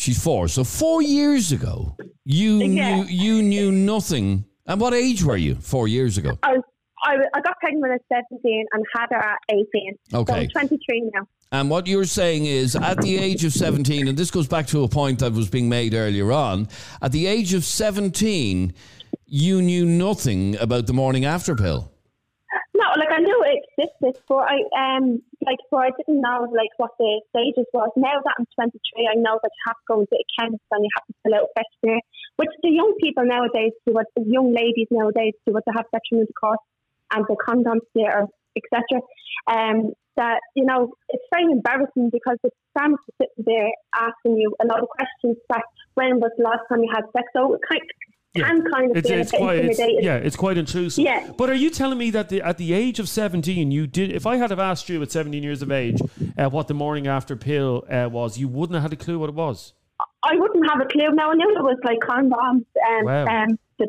[0.02, 0.48] She's four.
[0.48, 3.04] So four years ago, you Yeah.
[3.04, 4.46] knew you knew nothing.
[4.66, 6.32] And what age were you four years ago?
[6.42, 6.64] I was.
[7.04, 9.66] I, I got pregnant when I was 17 and had her at 18.
[10.10, 10.42] So Okay.
[10.42, 11.22] I'm 23 now.
[11.52, 14.84] And what you're saying is, at the age of 17, and this goes back to
[14.84, 16.68] a point that was being made earlier on,
[17.02, 18.74] at the age of 17,
[19.26, 21.92] you knew nothing about the morning after pill.
[22.76, 26.74] No, like I knew it existed, but I um like before I didn't know like
[26.78, 27.90] what the stages was.
[27.96, 28.78] Now that I'm 23,
[29.10, 31.36] I know that you have to go into a chemist and you have to fill
[31.36, 32.04] out a questionnaire,
[32.38, 35.90] which the young people nowadays do, what the young ladies nowadays do, what they have
[35.90, 36.62] sexual intercourse
[37.14, 39.02] and the condoms there, etc.
[39.50, 44.66] Um, that you know it's very embarrassing because the pharmacist sitting there asking you a
[44.68, 45.64] lot of questions like
[45.96, 47.26] when was the last time you had sex?
[47.36, 47.82] So it kind
[48.36, 51.04] can kind of It's, it's quite, it's, yeah, it's quite intrusive.
[51.04, 51.32] Yeah.
[51.38, 54.26] But are you telling me that the, at the age of 17, you did, if
[54.26, 56.00] I had have asked you at 17 years of age
[56.38, 59.30] uh, what the morning after pill uh, was, you wouldn't have had a clue what
[59.30, 59.74] it was?
[60.24, 61.12] I wouldn't have a clue.
[61.12, 63.26] Now I knew it was like condoms and Wow.
[63.26, 63.88] um, the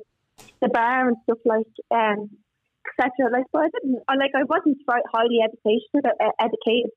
[0.61, 2.31] the bar and stuff like um,
[2.99, 3.31] etc.
[3.31, 4.01] Like, but I didn't.
[4.09, 6.91] Like I wasn't highly educated uh, educated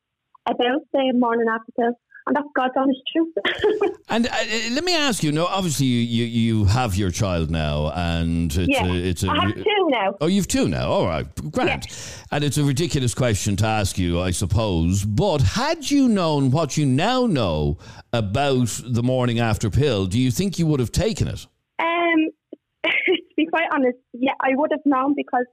[0.46, 1.94] about the morning after pill,
[2.28, 3.34] and that's God's honest truth.
[4.08, 5.32] And uh, uh, let me ask you.
[5.32, 9.30] No, obviously you, you, you have your child now, and it's yeah, a, it's a
[9.30, 10.16] I have two now.
[10.22, 10.90] Oh, you've two now.
[10.90, 11.88] All right, grand.
[12.32, 15.04] And it's a ridiculous question to ask you, I suppose.
[15.04, 17.80] But had you known what you now know
[18.14, 21.48] about the morning after pill, do you think you would have taken it?
[21.80, 22.30] Um,
[22.86, 25.46] to be quite honest, yeah, I would have known because,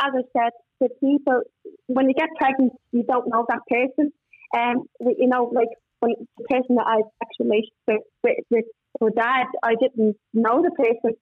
[0.00, 1.42] as I said, the people
[1.88, 4.12] when you get pregnant, you don't know that person.
[4.56, 5.68] Um, you know, like
[6.00, 7.46] when the person that I actually
[7.88, 8.64] relationship with, with,
[9.00, 11.16] with dad, I didn't know the person.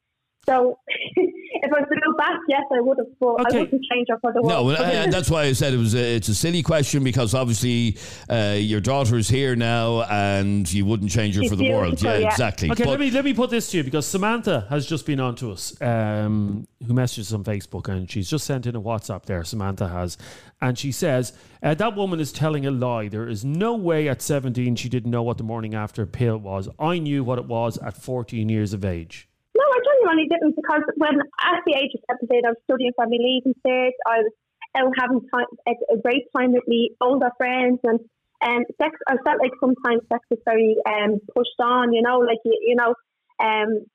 [0.48, 3.06] So if I was to go back, yes, I would have.
[3.18, 3.58] But Okay.
[3.58, 4.70] I wouldn't change her for the world.
[4.76, 5.94] and, and that's why I said it was.
[5.94, 7.98] A, it's a silly question because obviously
[8.30, 11.96] uh, your daughter is here now, and you wouldn't change her She's for the world.
[11.96, 12.28] beautiful, Yeah, yeah.
[12.30, 12.70] exactly.
[12.70, 15.18] Okay, But- let me let me put this to you because Samantha has just been
[15.20, 19.24] on to us, um, who messages on Facebook, and she's just sent in a WhatsApp
[19.24, 19.42] there.
[19.44, 20.16] Samantha has,
[20.60, 21.32] and she says
[21.62, 23.08] uh, that woman is telling a lie.
[23.08, 26.68] There is no way at seventeen she didn't know what the morning after pill was.
[26.78, 29.28] I knew what it was at fourteen years of age.
[29.56, 33.08] No, I genuinely didn't because when at the age of 17, I was studying for
[33.08, 33.96] my leaving cert.
[34.04, 34.32] I was
[34.76, 38.00] out having time, a, great time with me older friends and
[38.44, 38.92] um, sex.
[39.08, 41.94] I felt like sometimes sex was very um, pushed on.
[41.96, 42.92] You know, like you, you know,
[43.40, 43.88] um,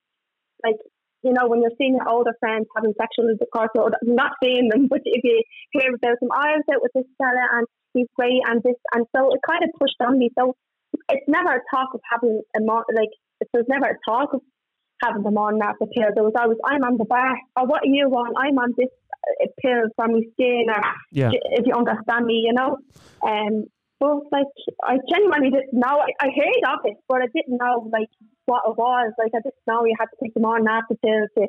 [0.66, 0.82] like
[1.22, 4.88] you know when you're seeing your older friends having sexual intercourse, or not seeing them,
[4.90, 5.44] but if you
[5.78, 9.06] hear about them, I was out with this fella and he's great and this, and
[9.16, 10.32] so it kind of pushed on me.
[10.34, 10.56] So
[11.10, 13.14] it's never a talk of having a mo- like
[13.54, 14.42] there's never a talk of
[15.02, 16.10] having them on after pill.
[16.14, 18.34] There was always, I'm on the bar, or what are you on?
[18.38, 18.90] I'm on this
[19.62, 21.32] pill for my skin, or Yeah.
[21.34, 22.78] if you understand me, you know.
[23.26, 23.66] Um,
[24.00, 24.48] but like,
[24.84, 26.02] I genuinely didn't know.
[26.02, 28.10] I, I heard of it, but I didn't know like
[28.46, 29.14] what it was.
[29.18, 31.48] Like, I didn't know you had to take them on after pill to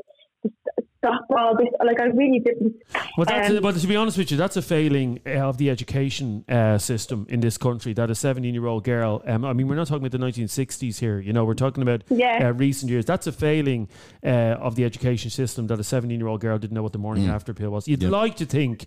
[0.99, 1.69] stop all this.
[1.85, 2.75] Like, I really didn't.
[3.17, 5.69] Well, that's Um, a, but to be honest with you, that's a failing of the
[5.71, 7.93] education uh, system in this country.
[7.93, 10.99] That a 17 year old girl, um, I mean, we're not talking about the 1960s
[11.01, 12.49] here, you know, we're talking about Yeah.
[12.49, 13.05] uh, recent years.
[13.05, 13.89] That's a failing
[14.25, 14.29] uh,
[14.61, 17.29] of the education system that a 17 year old girl didn't know what the morning
[17.29, 17.89] after pill was.
[17.89, 18.13] You'd Yep.
[18.13, 18.87] like to think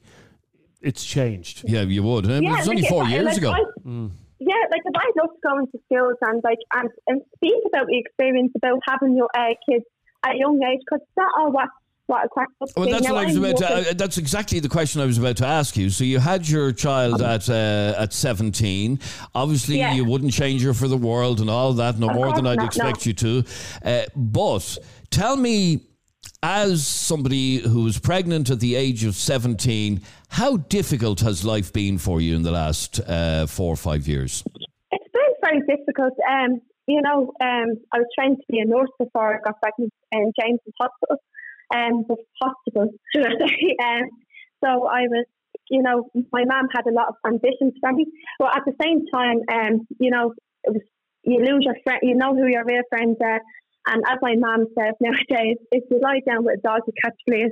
[0.82, 1.64] it's changed.
[1.68, 2.26] yeah, you would.
[2.26, 3.52] And it was only four if years like, ago.
[3.52, 7.88] I- Yeah, like if I love going to schools and like and, and speak about
[7.88, 9.86] the experience about having your uh, kids
[10.26, 11.70] at a young age, because not all what
[12.08, 12.70] what a cracked up.
[12.78, 13.90] Well, that's Now, what I was I'm about to.
[13.90, 15.90] Uh, that's exactly the question I was about to ask you.
[15.90, 19.00] So you had your child at uh, at seventeen.
[19.34, 19.94] Obviously, Yeah.
[19.94, 22.58] you wouldn't change her for the world and all that, no Of more than I'd
[22.58, 23.10] not, expect no.
[23.10, 23.44] you to.
[23.84, 24.78] Uh, but
[25.10, 25.82] tell me,
[26.44, 31.98] as somebody who was pregnant at the age of seventeen, how difficult has life been
[31.98, 34.44] for you in the last uh, four or five years?
[34.92, 36.14] It's been very difficult.
[36.30, 39.94] Um, you know, um, I was trained to be a nurse before I got pregnant
[40.12, 41.18] in James's Hospital,
[41.74, 43.76] um, the hospital, should I say.
[43.84, 44.10] Um,
[44.64, 45.26] so I was,
[45.70, 48.06] you know, my mum had a lot of ambitions for me,
[48.40, 50.82] but at the same time, um, you know, it was,
[51.24, 53.42] you lose your friend, you know who your real friends are.
[53.88, 57.16] And as my mum says nowadays, if you lie down with a dog, you catch
[57.28, 57.52] fleas.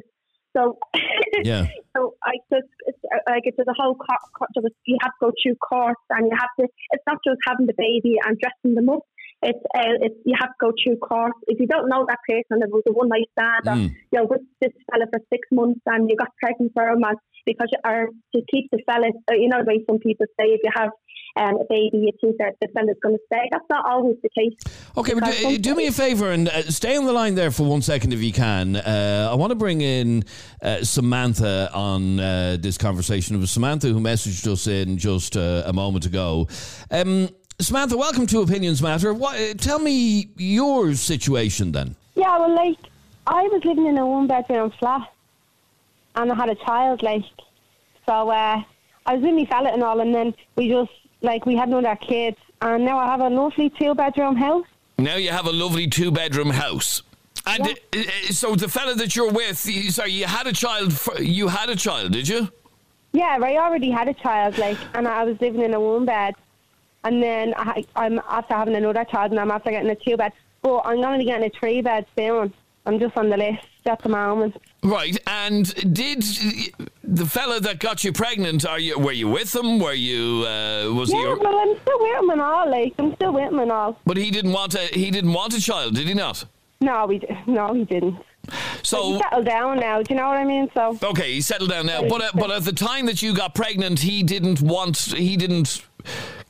[0.55, 0.77] So,
[1.43, 1.65] Yeah.
[1.97, 5.55] so I just it's, like it's a whole co- co- you have to go through
[5.55, 6.67] course and you have to.
[6.91, 9.01] It's not just having the baby and dressing them up.
[9.43, 11.33] It's uh, it's you have to go through court.
[11.47, 13.67] If you don't know that person, it was a one night stand.
[13.67, 13.89] Or, Mm.
[14.11, 17.17] you know, with this fella for six months and you got pregnant for him, and
[17.45, 19.07] because you are to keep the fella.
[19.29, 20.89] Uh, you know the way some people say if you have
[21.35, 23.49] um, a baby, you think that the fella's going to stay.
[23.51, 24.53] That's not always the case.
[24.95, 27.63] Okay, but do, do me a favor and uh, stay on the line there for
[27.63, 28.75] one second if you can.
[28.75, 30.23] Uh, I want to bring in
[30.61, 33.35] uh, Samantha on uh, this conversation.
[33.35, 36.47] It was Samantha who messaged us in just uh, a moment ago.
[36.91, 37.29] Um,
[37.63, 39.13] Samantha, welcome to Opinions Matter.
[39.13, 41.95] What, uh, tell me your situation then.
[42.13, 42.77] Yeah, well, like,
[43.25, 45.09] I was living in a one bedroom flat
[46.15, 47.23] and I had a child, like,
[48.05, 48.61] so uh,
[49.05, 51.95] I was with my fella and all, and then we just, like, we had another
[51.95, 54.65] kid, and now I have a lovely two bedroom house.
[54.97, 57.01] Now you have a lovely two bedroom house.
[57.47, 57.73] And Yeah.
[57.95, 59.57] uh, uh, so the fella that you're with,
[59.93, 60.99] sorry, you had a child.
[61.19, 62.49] You had a child, did you?
[63.13, 66.35] Yeah, I already had a child, like, and I was living in a one bed,
[67.03, 70.33] and then I, I'm after having another child, and I'm after getting a two bed.
[70.61, 72.53] But I'm going to be getting a three bed soon.
[72.85, 74.55] I'm just on the list at the moment.
[74.83, 76.23] Right, and did
[77.03, 78.65] the fella that got you pregnant?
[78.65, 79.79] Are you were you with him?
[79.79, 81.17] Were you uh, was he?
[81.17, 82.69] Yeah, well, I'm still with him and all.
[82.69, 83.97] Like, I'm still with him and all.
[84.05, 86.45] but he didn't want a he didn't want a child, did he not?
[86.81, 88.17] No, we no, he didn't.
[88.83, 90.01] So He settled down now.
[90.01, 90.69] Do you know what I mean?
[90.73, 92.05] So okay, he settled down now.
[92.07, 95.85] But uh, but at the time that you got pregnant, he didn't want he didn't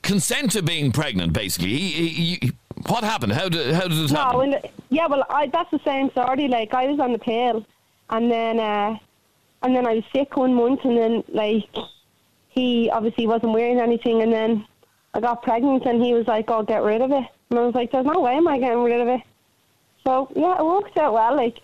[0.04, 1.34] consent to being pregnant.
[1.34, 2.52] Basically, he, he, he-
[2.88, 3.32] what happened?
[3.34, 4.54] How did how did it no, happen?
[4.56, 6.48] and yeah, well, I that's the same story.
[6.48, 7.66] Like, I was on the pill,
[8.10, 8.98] and then uh,
[9.64, 11.66] and then I was sick one month, and then like
[12.50, 14.66] he obviously wasn't wearing anything, and then
[15.14, 17.74] I got pregnant, and he was like, "Oh, get rid of it," and I was
[17.76, 19.22] like, "There's no way am I getting rid of it."
[20.04, 21.36] So yeah, it worked out well.
[21.38, 21.60] Like,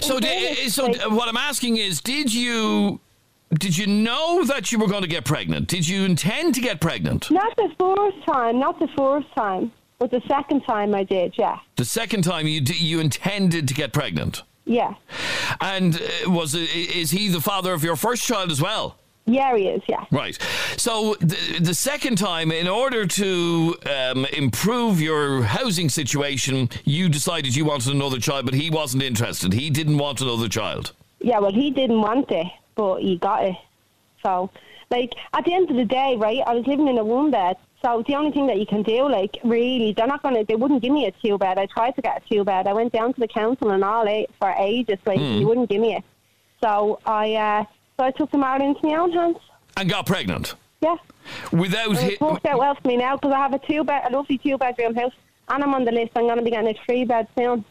[0.00, 2.98] So, in di- fairness, so like- what I'm asking is, did you
[3.52, 5.68] did you know that you were going to get pregnant?
[5.68, 7.30] Did you intend to get pregnant?
[7.30, 11.58] Not the first time, not the first time, but the second time I did, yeah.
[11.76, 14.94] The second time you you intended to get pregnant, Yeah.
[15.60, 18.96] and uh, was is he the father of your first child as well?
[19.26, 20.04] Yeah, he is, yeah.
[20.10, 20.38] Right.
[20.76, 27.56] So the, the second time, in order to um, improve your housing situation, you decided
[27.56, 29.54] you wanted another child, but he wasn't interested.
[29.54, 30.92] He didn't want another child.
[31.20, 33.56] Yeah, well, he didn't want it, but he got it.
[34.22, 34.50] So,
[34.90, 37.56] like, at the end of the day, right, I was living in a one bed.
[37.82, 40.56] So the only thing that you can do, like, really, they're not going to, they
[40.56, 41.58] wouldn't give me a two bed.
[41.58, 42.66] I tried to get a two bed.
[42.66, 45.82] I went down to the council and all eight for ages, like, he wouldn't give
[45.82, 46.04] me it.
[46.62, 47.64] So I, uh,
[47.98, 49.36] so I took the matter into my own hands.
[49.76, 50.54] And got pregnant.
[50.80, 50.96] Yeah.
[51.52, 54.02] Without And it's worked out well for me now because I have a two bed,
[54.06, 55.12] a lovely two bedroom house,
[55.48, 56.12] and I'm on the list.
[56.16, 57.64] I'm going to be getting a three bed soon.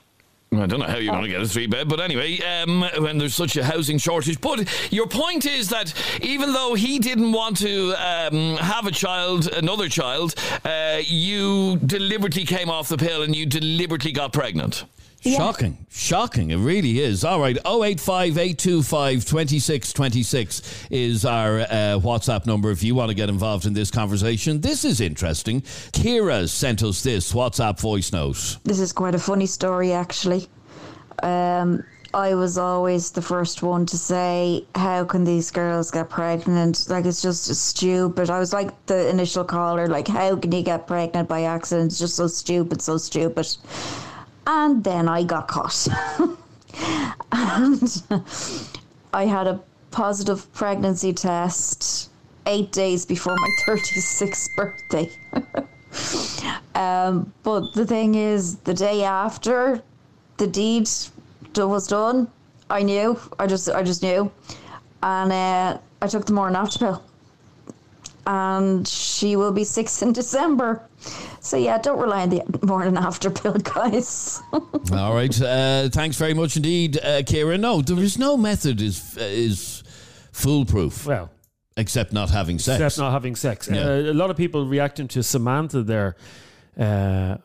[0.60, 3.18] I don't know how you're going to get a three bed, but anyway, um, when
[3.18, 4.40] there's such a housing shortage.
[4.40, 9.48] But your point is that even though he didn't want to um, have a child,
[9.48, 10.36] another child,
[10.66, 14.86] uh, you deliberately came off the pill and you deliberately got pregnant.
[15.24, 15.78] Shocking.
[15.90, 16.52] Shocking.
[16.52, 17.24] It really is.
[17.24, 17.58] All right.
[17.66, 21.66] 085 825 2626 is our uh,
[22.00, 24.60] WhatsApp number if you want to get involved in this conversation.
[24.62, 25.62] This is interesting.
[25.62, 28.58] Kira sent us this WhatsApp voice note.
[28.64, 30.48] This is quite a funny story, actually.
[31.22, 31.84] Um,
[32.14, 36.88] I was always the first one to say, How can these girls get pregnant?
[36.88, 38.30] Like, it's just stupid.
[38.30, 41.92] I was like the initial caller, like, How can you get pregnant by accident?
[41.92, 43.48] It's just so stupid, so stupid.
[44.46, 45.88] And then I got caught.
[47.32, 48.04] and
[49.14, 52.10] I had a positive pregnancy test
[52.46, 55.10] eight days before my 36th birthday.
[56.76, 59.82] Um, but the thing is, the day after
[60.38, 60.90] the deed
[61.56, 62.28] was done,
[62.70, 63.20] I knew.
[63.38, 64.32] I just, I just knew,
[65.04, 67.04] and uh, I took the morning after pill.
[68.26, 70.82] And she will be six in December.
[71.40, 74.42] So yeah, don't rely on the morning after pill, guys.
[74.92, 75.42] All right.
[75.42, 77.60] Uh, thanks very much indeed, uh, Kira.
[77.60, 79.84] No, there is no method is is
[80.32, 81.06] foolproof.
[81.06, 81.30] Well,
[81.78, 82.82] except not having sex.
[82.82, 83.70] Except not having sex.
[83.72, 83.84] Yeah.
[83.86, 86.16] Uh, a lot of people reacting to Samantha there.
[86.80, 87.38] Uh,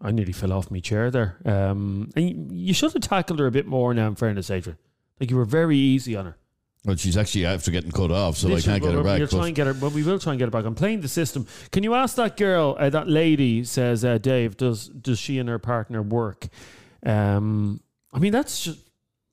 [0.00, 1.36] I nearly fell off my chair there.
[1.44, 4.78] Um, and you, you should have tackled her a bit more now, in fairness, Adrian.
[5.18, 6.36] Like you were very easy on her.
[6.86, 9.18] Well, she's actually after getting cut off, so I can't get her back.
[9.18, 10.64] We'll but- try and get her, but we will try and get her back.
[10.64, 11.44] I'm playing the system.
[11.72, 15.48] Can you ask that girl, uh, that lady, says uh, Dave, does does she and
[15.48, 16.46] her partner work?
[17.04, 17.80] Um,
[18.12, 18.88] I mean, that's just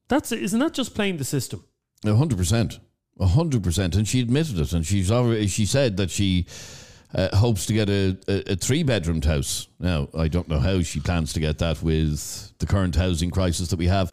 [0.07, 1.63] that's isn't that just playing the system?
[2.03, 2.79] A hundred percent,
[3.19, 6.47] a hundred percent, and she admitted it, and she's already she said that she
[7.13, 9.67] uh, hopes to get a, a, a three bedroomed house.
[9.79, 13.67] Now, I don't know how she plans to get that with the current housing crisis
[13.69, 14.11] that we have.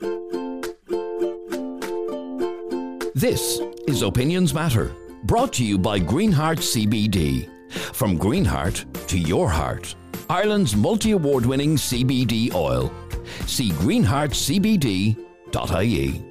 [3.21, 7.51] This is Opinions Matter, brought to you by Greenheart CBD.
[7.71, 9.95] From Greenheart to your heart,
[10.31, 12.91] Ireland's multi award winning CBD oil.
[13.45, 16.25] See greenheartcbd.ie.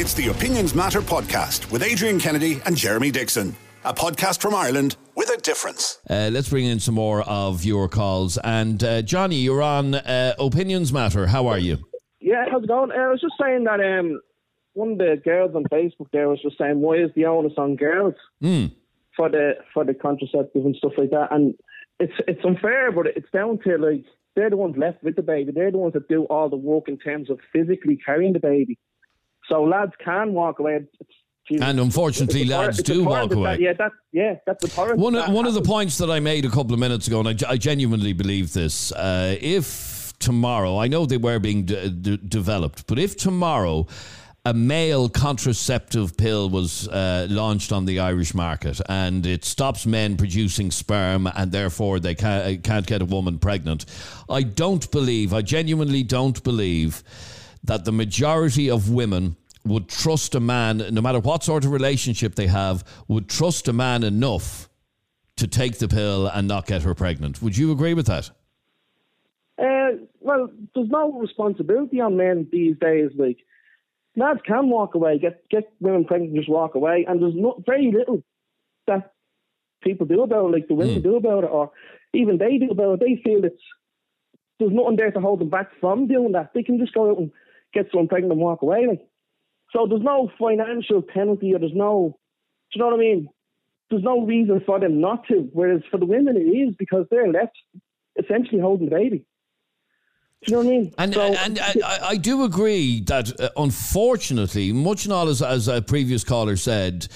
[0.00, 4.96] It's the Opinions Matter podcast with Adrian Kennedy and Jeremy Dixon, a podcast from Ireland
[5.16, 5.98] with a difference.
[6.08, 8.38] Uh, let's bring in some more of your calls.
[8.44, 11.26] And uh, Johnny, you're on uh, Opinions Matter.
[11.26, 11.78] How are you?
[12.20, 12.92] Yeah, how's it going?
[12.92, 14.20] Uh, I was just saying that um,
[14.80, 17.76] one of the girls on Facebook there was just saying, why is the onus on
[17.76, 18.66] girls Mm.
[19.16, 21.28] for the for the contraceptive and stuff like that?
[21.34, 21.54] And
[22.04, 24.04] it's it's unfair, but it's down to like
[24.36, 25.50] they're the ones left with the baby.
[25.52, 28.78] They're the ones that do all the work in terms of physically carrying the baby.
[29.48, 30.74] So lads can walk away.
[31.00, 31.14] It's,
[31.48, 33.56] Jesus, And unfortunately, lads do walk that- away.
[33.60, 35.00] yeah, that yeah, that's abhorrent.
[35.00, 37.18] One, that of, one of the points that I made a couple of minutes ago,
[37.22, 41.88] and I, I genuinely believe this, uh, if tomorrow, I know they were being de-
[41.90, 43.86] de- developed, but if tomorrow
[44.44, 50.16] a male contraceptive pill was uh, launched on the Irish market, and it stops men
[50.16, 53.84] producing sperm, and therefore they can't, can't get a woman pregnant.
[54.28, 57.02] I don't believe, I genuinely don't believe
[57.64, 59.36] that the majority of women
[59.66, 63.72] would trust a man, no matter what sort of relationship they have, would trust a
[63.74, 64.70] man enough
[65.36, 67.42] to take the pill and not get her pregnant.
[67.42, 68.30] Would you agree with that?
[69.58, 73.10] Uh, well, there's no responsibility on men these days.
[73.16, 73.38] Like
[74.16, 77.64] lads can walk away, get get women pregnant, and just walk away, and there's not
[77.66, 78.22] very little
[78.86, 79.12] that
[79.82, 81.02] people do about it, like the women Hmm.
[81.02, 81.70] do about it, or
[82.12, 83.00] even they do about it.
[83.00, 83.62] They feel it's
[84.58, 86.52] there's nothing there to hold them back from doing that.
[86.54, 87.30] They can just go out and
[87.72, 88.86] get someone pregnant and walk away.
[88.86, 89.06] Like
[89.72, 92.18] so, there's no financial penalty, or there's no,
[92.72, 93.28] do you know what I mean?
[93.88, 95.48] There's no reason for them not to.
[95.52, 97.56] Whereas for the women, it is because they're left
[98.18, 99.24] essentially holding the baby.
[100.46, 100.94] Do you know what I mean?
[100.96, 105.42] And, So- and, and I, I do agree that, uh, unfortunately, much and all as,
[105.42, 107.08] as a previous caller said,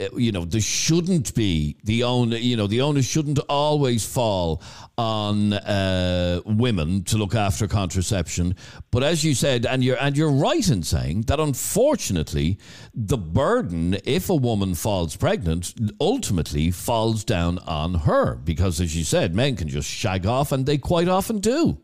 [0.00, 4.60] uh, you know, there shouldn't be the owner, you know, the onus shouldn't always fall
[4.98, 8.56] on uh, women to look after contraception.
[8.90, 12.58] But as you said, and you're, and you're right in saying that unfortunately,
[12.94, 18.34] the burden, if a woman falls pregnant, ultimately falls down on her.
[18.34, 21.78] Because as you said, men can just shag off, and they quite often do.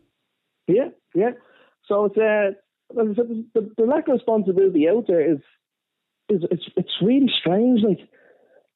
[0.68, 1.30] Yeah, yeah.
[1.86, 2.52] So it's uh,
[3.00, 5.38] I said, the, the lack of responsibility out there is
[6.28, 8.00] is it's it's really strange, like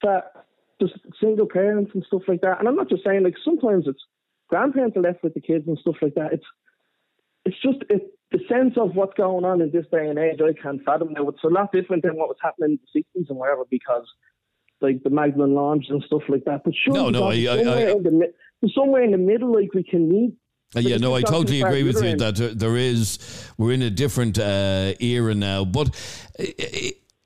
[0.02, 0.32] that.
[0.80, 2.58] Just single parents and stuff like that.
[2.58, 4.02] And I'm not just saying like sometimes it's
[4.48, 6.32] grandparents are left with the kids and stuff like that.
[6.32, 6.46] It's
[7.44, 10.40] it's just it, the sense of what's going on in this day and age.
[10.42, 11.28] I can't fathom now.
[11.28, 14.06] It's a lot different than what was happening in the 60s and whatever because
[14.80, 16.62] like the Magdalene Laundries and stuff like that.
[16.64, 19.72] But sure, No, no, I- I- somewhere, I- in the, somewhere in the middle, like
[19.74, 20.34] we can meet
[20.74, 22.18] Uh, yeah, no, I totally agree with you uterine.
[22.18, 23.18] that there- there is,
[23.58, 25.64] we're in a different uh, era now.
[25.64, 25.88] But
[26.40, 26.44] uh,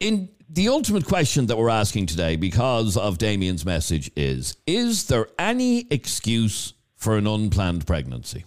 [0.01, 5.29] in the ultimate question that we're asking today, because of Damien's message, is Is there
[5.39, 8.45] any excuse for an unplanned pregnancy?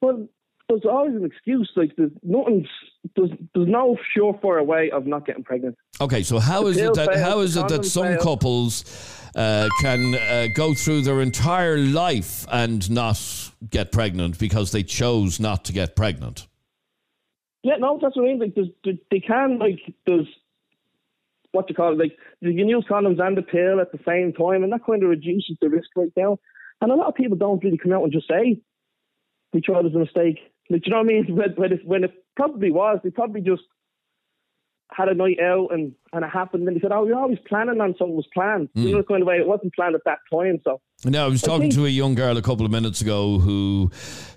[0.00, 0.28] Well,
[0.70, 1.70] there's always an excuse.
[1.76, 2.66] Like there's nothing.
[3.16, 5.76] There's there's no surefire way of not getting pregnant.
[6.00, 8.22] Okay, so how is it that fails, how is it that some fails.
[8.22, 8.84] couples
[9.34, 13.20] uh, can uh, go through their entire life and not
[13.68, 16.46] get pregnant because they chose not to get pregnant?
[17.62, 18.38] Yeah, no, that's what I mean.
[18.38, 20.28] Like there's, they can like there's
[21.52, 24.32] what you call it, like you can use condoms and the pill at the same
[24.32, 26.36] time, and that kind of reduces the risk right down.
[26.80, 28.60] And a lot of people don't really come out and just say
[29.52, 30.38] we tried as a mistake.
[30.70, 31.26] Do you know what I mean?
[31.36, 33.62] When, when, it, when it probably was, they probably just
[34.92, 36.66] had a night out and, and it happened.
[36.66, 39.22] And they said, "Oh, you're always planning on something was planned." You know, the kind
[39.22, 40.60] of way it wasn't planned at that time.
[40.64, 43.00] So Now, I was I talking think- to a young girl a couple of minutes
[43.00, 43.90] ago who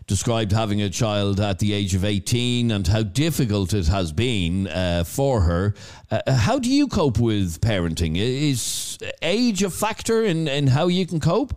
[0.06, 4.68] described having a child at the age of 18 and how difficult it has been
[4.68, 5.74] uh, for her.
[6.12, 8.16] Uh, how do you cope with parenting?
[8.18, 11.54] Is age a factor in, in how you can cope?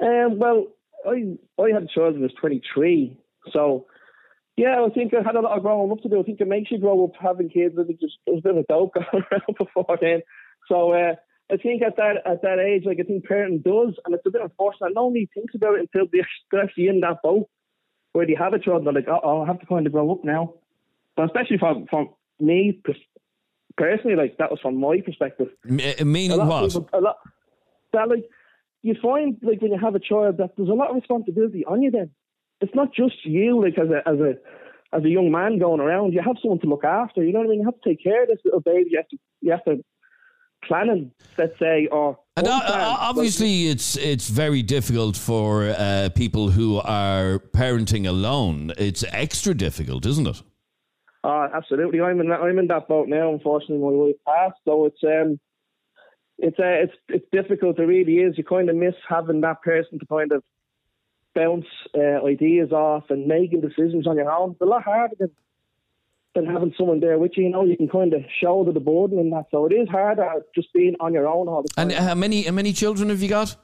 [0.00, 0.66] Um, well,
[1.06, 3.18] I I had a child when I was 23,
[3.52, 3.86] so
[4.56, 6.20] yeah, I think I had a lot of growing up to do.
[6.20, 7.76] I think it makes you grow up having kids.
[7.78, 10.22] I think just there was a bit of a dope going around before then.
[10.68, 11.14] So uh,
[11.52, 14.30] I think at that at that age, like I think parenting does, and it's a
[14.30, 14.92] bit unfortunate.
[14.94, 17.48] No one really thinks about it until they're actually in that boat
[18.12, 18.78] where they have a child.
[18.78, 20.54] And they're like, oh, I have to kind of grow up now.
[21.16, 22.80] But especially from from me
[23.76, 25.48] personally, like that was from my perspective.
[25.68, 26.70] M- meaning what?
[26.70, 27.16] people- a lot
[27.92, 28.24] that like
[28.84, 31.80] you find like when you have a child that there's a lot of responsibility on
[31.82, 31.90] you.
[31.90, 32.10] Then
[32.60, 34.34] it's not just you like as a as a
[34.94, 36.12] as a young man going around.
[36.12, 37.24] You have someone to look after.
[37.24, 37.60] You know what I mean?
[37.60, 38.90] You have to take care of this little baby.
[38.90, 39.82] You have to you have to
[41.38, 46.78] let's say, or And uh, uh, obviously, it's it's very difficult for uh, people who
[46.80, 48.72] are parenting alone.
[48.76, 50.42] It's extra difficult, isn't it?
[51.22, 52.02] Oh, absolutely.
[52.02, 53.32] I'm in that, I'm in that boat now.
[53.32, 55.40] Unfortunately, my wife passed, so it's um,
[56.38, 57.78] it's uh, it's it's difficult.
[57.78, 58.36] It really is.
[58.36, 60.42] You kind of miss having that person to kind of
[61.34, 61.66] bounce
[61.96, 64.52] uh, ideas off and making decisions on your own.
[64.52, 65.30] It's a lot harder than
[66.34, 67.44] than having someone there with you.
[67.44, 69.46] You know, you can kind of shoulder the burden and that.
[69.50, 71.90] So it is harder just being on your own all the time.
[71.90, 73.56] And how many how many children have you got?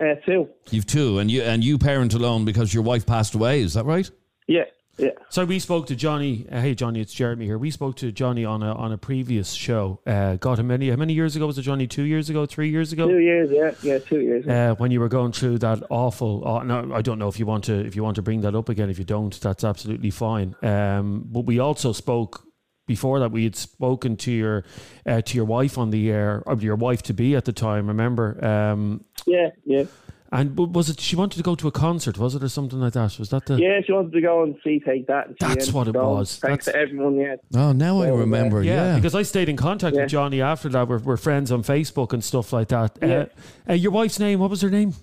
[0.00, 0.48] Uh, two.
[0.70, 3.60] You've two, and you and you parent alone because your wife passed away.
[3.60, 4.10] Is that right?
[4.46, 4.64] Yeah,
[5.00, 5.10] yeah.
[5.30, 6.46] So we spoke to Johnny.
[6.50, 7.58] Uh, hey, Johnny, it's Jeremy here.
[7.58, 10.00] We spoke to Johnny on a on a previous show.
[10.06, 11.86] Uh, God, how many how many years ago was it, Johnny?
[11.86, 12.46] Two years ago?
[12.46, 13.08] Three years ago?
[13.08, 14.46] Two years, yeah, yeah, two years.
[14.46, 17.46] Uh, when you were going through that awful, uh, no, I don't know if you
[17.46, 18.90] want to if you want to bring that up again.
[18.90, 20.54] If you don't, that's absolutely fine.
[20.62, 22.44] Um, but we also spoke
[22.86, 23.30] before that.
[23.30, 24.64] We had spoken to your
[25.06, 27.86] uh, to your wife on the air, or your wife to be at the time.
[27.86, 28.44] Remember?
[28.44, 29.84] Um, yeah, yeah.
[30.32, 32.16] And was it she wanted to go to a concert?
[32.16, 33.18] Was it or something like that?
[33.18, 33.56] Was that the?
[33.60, 35.26] Yeah, she wanted to go and see Take That.
[35.26, 36.06] And That's what it going.
[36.18, 36.36] was.
[36.36, 37.34] Thanks That's- to everyone, yeah.
[37.56, 38.62] Oh, now I Oh, remember.
[38.62, 40.02] Yeah, Yeah, because I stayed in contact Yeah.
[40.02, 40.86] with Johnny after that.
[40.88, 42.96] We're, we're friends on Facebook and stuff like that.
[43.02, 43.08] Yeah.
[43.08, 44.38] Uh, uh, your wife's name?
[44.38, 44.94] What was her name?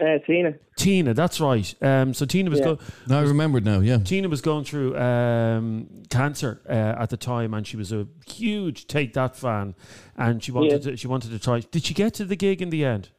[0.00, 0.54] Uh, Tina.
[0.76, 1.12] Tina.
[1.14, 1.74] That's right.
[1.82, 2.64] Um, so Tina was Yeah.
[2.66, 3.80] go- No, I remembered now.
[3.80, 3.98] Yeah.
[3.98, 8.86] Tina was going through um, cancer uh, at the time, and she was a huge
[8.86, 9.74] Take That fan,
[10.16, 10.90] and she wanted Yeah.
[10.92, 11.60] to, she wanted to try.
[11.60, 13.10] Did she get to the gig in the end?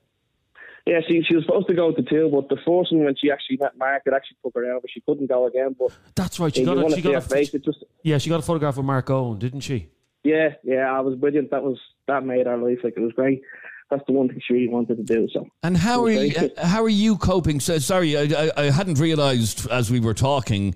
[0.86, 3.32] Yeah, she she was supposed to go to two, but the first one when she
[3.32, 5.76] actually met Mark, it actually took her out, but she couldn't go again.
[5.80, 6.54] But That's right.
[6.54, 8.84] She got a, she got a, face, it just yeah, she got a photograph of
[8.84, 9.90] Mark Owen, didn't she?
[10.24, 11.52] yeah, yeah, I was brilliant.
[11.52, 13.42] That was that made our life like it was great.
[13.90, 15.28] That's the one thing she really wanted to do.
[15.32, 17.60] So And how are you, how are you coping?
[17.60, 20.74] So, sorry, I, I, I hadn't realised as we were talking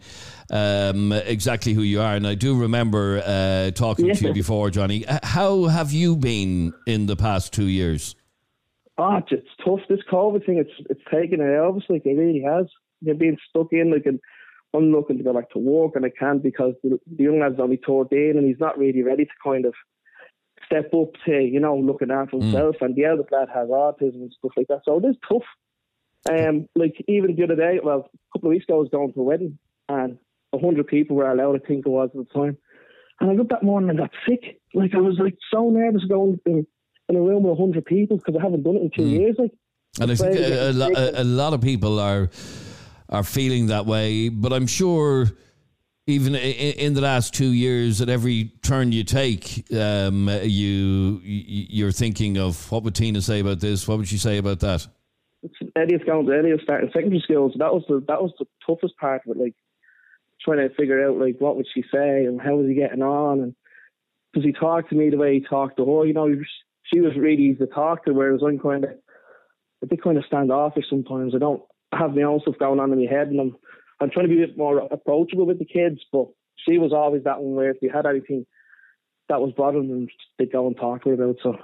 [0.52, 5.06] um, exactly who you are, and I do remember uh, talking to you before, Johnny.
[5.08, 8.16] Uh, How have you been in the past two years?
[8.98, 9.80] Ah, it's, it's tough.
[9.90, 11.84] This COVID thing, it's it's taken it out of us.
[11.90, 12.66] Like it really has.
[13.02, 13.92] You're being stuck in.
[13.92, 14.20] Like, and
[14.74, 17.60] I'm looking to go back to work, and I can't because the, the young lad's
[17.60, 19.74] only 13, and he's not really ready to kind of
[20.66, 22.78] step up to you know looking after himself.
[22.82, 24.82] And the eldest lad has autism and stuff like that.
[24.86, 25.44] So it is tough.
[26.30, 29.14] Um, like even the other day, well, a couple of weeks ago, I was going
[29.14, 30.18] to a wedding, and
[30.54, 31.56] a hundred people were allowed.
[31.56, 32.58] I think it was at the time.
[33.20, 34.60] And I got that morning and got sick.
[34.74, 36.40] Like I was like so nervous going
[37.10, 39.36] in, a room with a hundred people because I haven't done it in two years.
[39.38, 39.52] Like
[40.00, 42.30] And I think a, a, lo- a, lot of people are
[43.10, 44.30] are feeling that way.
[44.30, 45.28] But I'm sure,
[46.08, 51.92] even in the last two years, at every turn you take, um, you you- you're
[51.92, 53.88] thinking of what would Tina say about this?
[53.88, 54.88] What would she say about that?
[55.76, 58.98] Eddie's going to Eddie's starting secondary school, so that was the that was the toughest
[58.98, 59.54] part of it, like
[60.42, 63.40] trying to figure out like what would she say and how was he getting on
[63.40, 63.56] and
[64.34, 66.06] does he talk to me the way he talked to her?
[66.06, 66.28] You know,
[66.92, 68.92] she was really easy to talk to, whereas I'm kind of
[69.84, 71.34] a bit kind of standoffish sometimes.
[71.36, 71.62] I don't
[71.94, 73.56] have my own stuff going on in my head, and I'm
[74.00, 76.00] I'm trying to be a bit more approachable with the kids.
[76.12, 76.28] But
[76.68, 78.46] she was always that one where if you had anything
[79.30, 80.08] that was bothering them,
[80.38, 81.38] they'd go and talk to her about.
[81.44, 81.58] So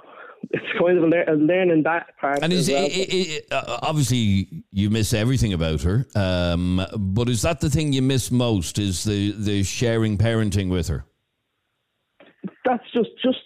[0.50, 2.40] it's kind of a, lear- a learning that part.
[2.42, 2.84] And is well.
[2.84, 7.70] i i i uh, obviously you miss everything about her, um, but is that the
[7.70, 8.78] thing you miss most?
[8.78, 11.04] Is the the sharing parenting with her?
[12.64, 13.38] that's just just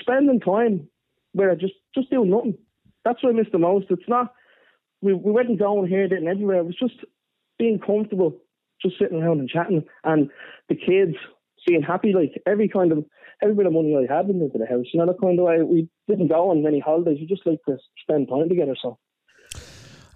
[0.00, 0.88] spending time
[1.32, 2.56] where I just just doing nothing.
[3.04, 3.86] That's what I miss the most.
[3.90, 4.32] It's not
[5.00, 6.58] we we went and going here, there, and everywhere.
[6.58, 7.04] It was just
[7.58, 8.38] being comfortable,
[8.80, 10.30] just sitting around and chatting, and
[10.68, 11.16] the kids
[11.66, 12.12] being happy.
[12.12, 13.04] Like every kind of
[13.42, 14.86] every bit of money I had went into the house.
[14.92, 15.62] You know that kind of way.
[15.62, 17.18] We didn't go on many holidays.
[17.20, 18.76] We just like to spend time together.
[18.80, 18.98] So.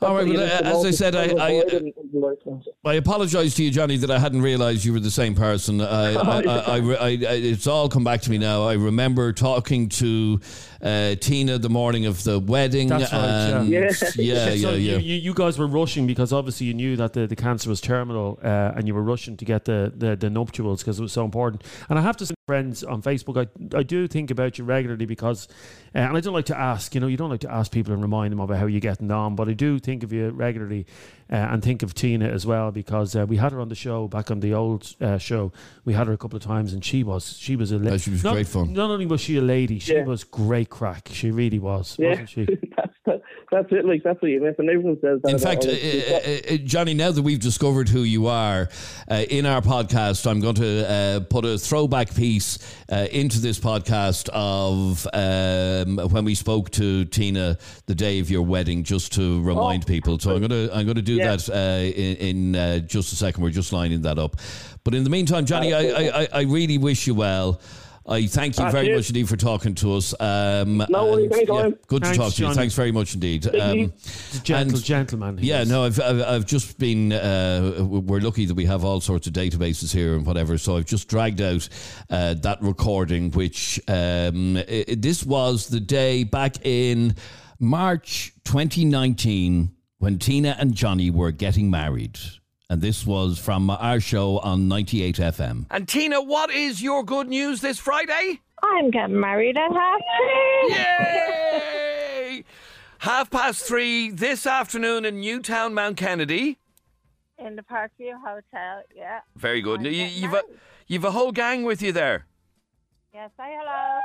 [0.03, 1.73] All right, well, what you miss the uh, as I said, is I- I- avoid
[1.73, 2.63] it and- and like that.
[2.85, 5.81] I apologise to you, Johnny, that I hadn't realised you were the same person.
[5.81, 8.63] I, I, I, I, I, I, it's all come back to me now.
[8.69, 10.39] I remember talking to
[10.83, 12.89] uh, Tina the morning of the wedding.
[12.89, 13.21] That's right.
[13.25, 14.97] and- Yeah, yeah, yeah, You, yeah.
[14.99, 18.39] you, you guys were rushing because obviously you knew that the, the cancer was terminal,
[18.45, 21.25] uh, and you were rushing to get the the, the nuptials because it was so
[21.25, 21.65] important.
[21.89, 23.37] And I have to say, friends on Facebook,
[23.73, 25.49] I I do think about you regularly because,
[25.95, 26.95] uh, and I don't like to ask.
[26.95, 29.11] You know, you don't like to ask people and remind them about how you're getting
[29.11, 30.87] on, but I do think of you regularly,
[31.31, 34.07] uh, and think of Tina as well because uh, we had her on the show
[34.07, 35.51] back on the old uh, show.
[35.85, 37.97] We had her a couple of times, and she was she was a la- Oh,
[37.99, 38.73] she was not, great fun.
[38.73, 40.05] Not only was she a lady, she Yeah.
[40.05, 41.09] was great crack.
[41.11, 42.45] She really was, Yeah, wasn't she?
[42.77, 42.96] that's,
[43.51, 43.85] that's it.
[43.85, 45.31] Like that's what you miss, and everyone says that.
[45.31, 48.69] In fact, uh, uh, uh, Johnny, now that we've discovered who you are,
[49.11, 52.59] uh, in our podcast, I'm going to uh, put a throwback piece
[52.91, 58.43] uh, into this podcast of um, when we spoke to Tina the day of your
[58.43, 60.19] wedding, just to remind people.
[60.19, 61.37] So I'm going to I'm going to do Yeah.
[61.37, 63.43] that uh, in, in uh, just a second.
[63.43, 64.37] We're just lining that up.
[64.85, 65.81] But in the meantime, Johnny, I,
[66.23, 67.61] I- I really wish you well.
[68.09, 68.99] I thank you Ah, very cheers.
[68.99, 70.15] much indeed for talking to us.
[70.21, 71.77] Um, No worries, and, anytime.
[71.89, 72.47] good to talk to you.
[72.47, 72.55] Johnny.
[72.55, 73.43] Thanks very much indeed.
[73.45, 73.85] Thank.
[73.87, 73.93] Um,
[74.45, 75.39] gentle and- gentleman.
[75.43, 75.69] yeah, is.
[75.69, 77.13] no, I've, I've I've just been.
[77.13, 80.57] Uh, we're lucky that we have all sorts of databases here and whatever.
[80.57, 81.69] So I've just dragged out
[82.09, 87.17] uh, that recording, which um, i i- this was the day back in
[87.59, 92.19] March 2019 when Tina and Johnny were getting married,
[92.69, 95.67] and this was from our show on 98 FM.
[95.71, 98.41] And Tina, what is your good news this Friday?
[98.63, 100.75] I'm getting married at half three.
[100.75, 102.45] Yay!
[102.99, 106.57] Half past three this afternoon in Newtownmountkennedy.
[107.39, 109.21] In the Parkview Hotel, yeah.
[109.37, 109.81] Very good.
[109.81, 110.43] I'm You, you've, a,
[110.87, 112.27] you've a whole gang with you there.
[113.15, 114.01] Yeah, say hello.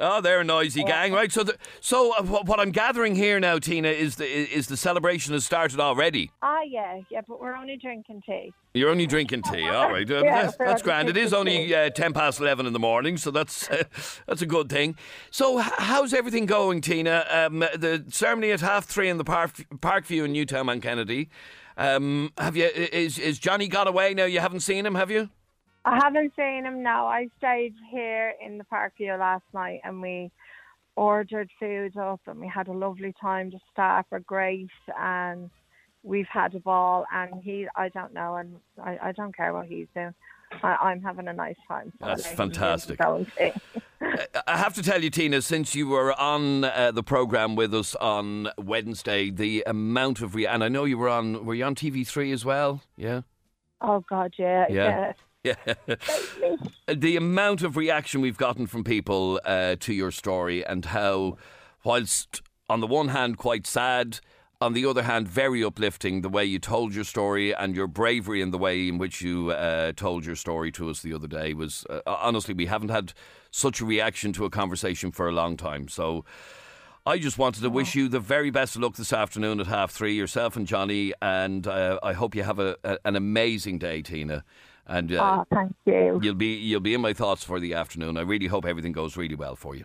[0.00, 1.32] Oh, they're a noisy gang, right?
[1.32, 5.32] So, the, so uh, what I'm gathering here now, Tina, is the is the celebration
[5.32, 6.30] has started already.
[6.40, 8.52] Ah, yeah, yeah, but we're only drinking tea.
[8.74, 10.08] You're only drinking tea, all right?
[10.08, 11.08] Uh, Yeah, that's, that's grand.
[11.08, 13.82] It is only uh, ten past eleven in the morning, so that's uh,
[14.28, 14.96] that's a good thing.
[15.32, 17.24] So, how's everything going, Tina?
[17.30, 21.28] Um, the ceremony at half three in the park Parkview in Newtownmountkennedy.
[21.76, 22.66] Um, have you?
[22.66, 24.26] Is is Johnny got away now?
[24.26, 25.30] You haven't seen him, have you?
[25.84, 27.06] I haven't seen him now.
[27.06, 30.30] I stayed here in the Parkview last night and we
[30.96, 33.50] ordered food up and we had a lovely time.
[33.50, 34.68] The staff are great
[34.98, 35.50] and
[36.02, 39.66] we've had a ball and he, I don't know, and I, I don't care what
[39.66, 40.14] he's doing.
[40.62, 41.92] I, I'm having a nice time.
[42.00, 42.98] That's fantastic.
[42.98, 43.52] go and see.
[44.46, 47.94] I have to tell you, Tina, since you were on uh, the program with us
[47.96, 51.44] on Wednesday, the amount of re- and I know you were on.
[51.44, 52.80] Were you on TV three as well?
[52.96, 53.22] Yeah.
[53.82, 54.84] Oh God, yeah, Yeah.
[54.84, 55.12] yeah.
[55.44, 55.54] Yeah.
[56.88, 61.36] the amount of reaction we've gotten from people uh, to your story and how,
[61.84, 64.20] whilst on the one hand quite sad,
[64.60, 68.42] on the other hand very uplifting, the way you told your story and your bravery
[68.42, 71.54] in the way in which you uh, told your story to us the other day
[71.54, 73.12] was uh, honestly we haven't had
[73.52, 75.88] such a reaction to a conversation for a long time.
[75.88, 76.24] So.
[77.06, 79.92] I just wanted to wish you the very best of luck this afternoon at half
[79.92, 84.02] three, yourself and Johnny, and uh, I hope you have a, a, an amazing day,
[84.02, 84.44] Tina.
[84.88, 86.18] And uh, Oh, thank you.
[86.22, 88.16] You'll be you'll be in my thoughts for the afternoon.
[88.16, 89.84] I really hope everything goes really well for you.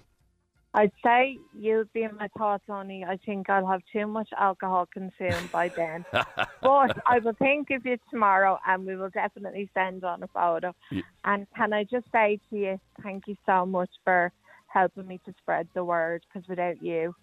[0.75, 3.03] I'd say you'll be in my thoughts only.
[3.03, 6.03] I think I'll have too much alcohol consumed by then.
[6.11, 10.73] but I will think of you tomorrow and we will definitely send on a photo.
[10.89, 11.03] Yeah.
[11.25, 14.31] And can I just say to you, thank you so much for
[14.65, 17.13] helping me to spread the word because without you,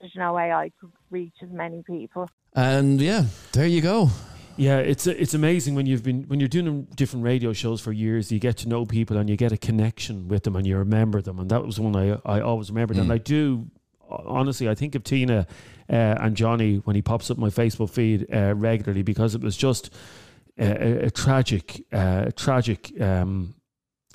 [0.00, 2.28] there's no way I could reach as many people.
[2.54, 4.10] And yeah, there you go.
[4.56, 8.32] Yeah, it's it's amazing when you've been when you're doing different radio shows for years.
[8.32, 11.20] You get to know people and you get a connection with them and you remember
[11.20, 11.38] them.
[11.38, 12.96] And that was one I I always remembered.
[12.96, 13.70] And I do
[14.08, 15.46] honestly, I think of Tina
[15.90, 19.56] uh, and Johnny when he pops up my Facebook feed uh, regularly because it was
[19.56, 19.90] just
[20.58, 23.54] a, a, a tragic, uh, tragic um,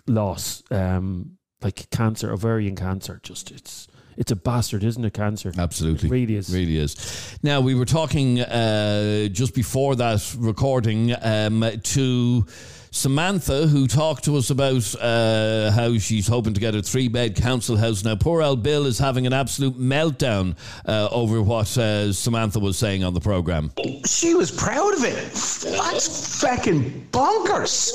[0.07, 3.19] loss, um, like cancer, ovarian cancer.
[3.23, 3.87] Just it's
[4.17, 5.13] it's a bastard, isn't it?
[5.13, 6.09] Cancer, Absolutely.
[6.09, 6.53] It really is.
[6.53, 7.37] Really is.
[7.43, 12.45] Now, we were talking uh, just before that recording um, to
[12.93, 17.37] Samantha, who talked to us about uh, how she's hoping to get a three bed
[17.37, 18.03] council house.
[18.03, 22.77] Now, poor old Bill is having an absolute meltdown uh, over what uh, Samantha was
[22.77, 23.71] saying on the programme.
[24.05, 25.31] She was proud of it.
[25.63, 27.93] That's fucking bonkers.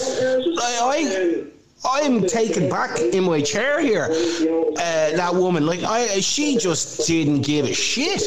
[0.58, 1.55] I, I
[1.88, 4.04] I'm taken back in my chair here.
[4.10, 8.22] Uh, that woman, like, I, she just didn't give a shit.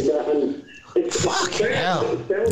[1.11, 2.05] Fuck hell.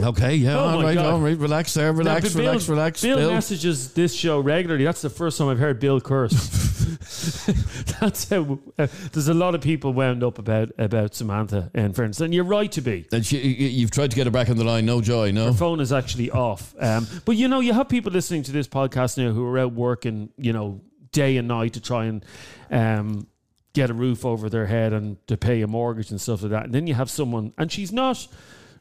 [0.04, 1.06] Okay, yeah, Oh all my right, God.
[1.06, 3.02] all right, relax there, Now, relax, Bill- relax, relax.
[3.02, 3.32] Bill, Bill.
[3.32, 4.86] messages this show regularly.
[4.86, 6.34] That's the first time I've heard Bill curse.
[8.00, 8.60] That's how.
[8.78, 11.72] Uh, there's a lot of people wound up about about Samantha.
[11.74, 13.06] In fairness, and you're right to be.
[13.12, 15.48] And she, you- you've tried to get her back on the line, no joy, no?
[15.48, 16.74] Her phone is actually off.
[16.80, 19.74] Um, but you know, you have people listening to this podcast now who are out
[19.74, 20.82] working, you know,
[21.12, 22.26] day and night to try and
[22.72, 23.28] um,
[23.74, 26.66] get a roof over their head and to pay a mortgage and stuff like that.
[26.66, 28.28] And then you have someone, and she's not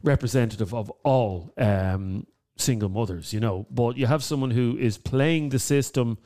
[0.02, 5.50] representative of all um, single mothers, you know, but you have someone who is playing
[5.50, 6.18] the system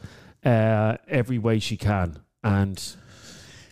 [0.44, 2.18] uh, every way she can.
[2.42, 2.82] And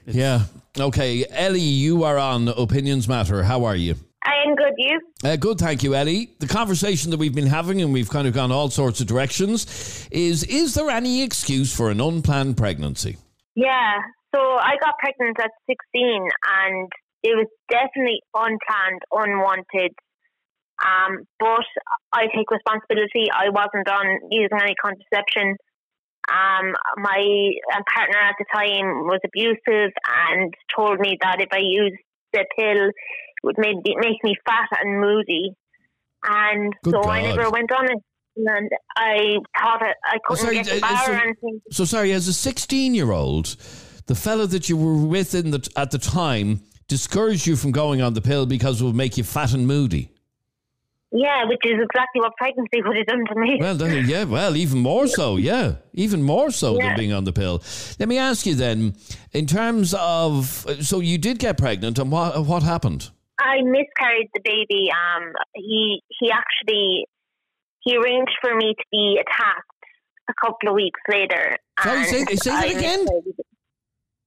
[0.06, 0.42] Yeah.
[0.78, 3.42] Okay, Ellie, you are on Opinions Matter.
[3.42, 3.94] How are you?
[4.24, 4.57] I am good.
[4.78, 5.00] You?
[5.24, 6.30] Uh, good, thank you, Ellie.
[6.38, 10.06] The conversation that we've been having, and we've kind of gone all sorts of directions,
[10.12, 13.16] is is there any excuse for an unplanned pregnancy?
[13.56, 13.98] Yeah.
[14.32, 16.28] So I got pregnant at 16
[16.62, 16.88] and
[17.24, 19.98] it was definitely unplanned, unwanted.
[20.78, 21.66] Um, but
[22.12, 23.26] I take responsibility.
[23.34, 25.56] I wasn't on using any contraception.
[26.30, 27.18] Um, my
[27.74, 29.90] uh, partner at the time was abusive
[30.30, 31.98] and told me that if I used
[32.32, 32.92] the pill,
[33.42, 35.50] would make, make me fat and moody.
[36.24, 37.98] And Good so I never went on it.
[38.36, 41.60] And I thought it, I Oh, couldn't sorry, get the uh, bar so- or anything.
[41.72, 43.56] So sorry, as a sixteen-year-old,
[44.06, 48.00] the fellow that you were with in the at the time discouraged you from going
[48.00, 50.10] on the pill because it would make you fat and moody.
[51.10, 53.56] Yeah, which is exactly what pregnancy would have done to me.
[53.60, 57.32] Well, that, yeah, well, even more so, yeah, even more so than being on the
[57.32, 57.62] pill.
[57.98, 58.94] Let me ask you then,
[59.32, 63.10] in terms of, so you did get pregnant, and what what happened?
[63.48, 64.90] I miscarried the baby.
[64.92, 67.06] Um, he he actually
[67.80, 69.70] he arranged for me to be attacked
[70.28, 71.56] a couple of weeks later.
[71.82, 73.06] Sorry, say- say that I again?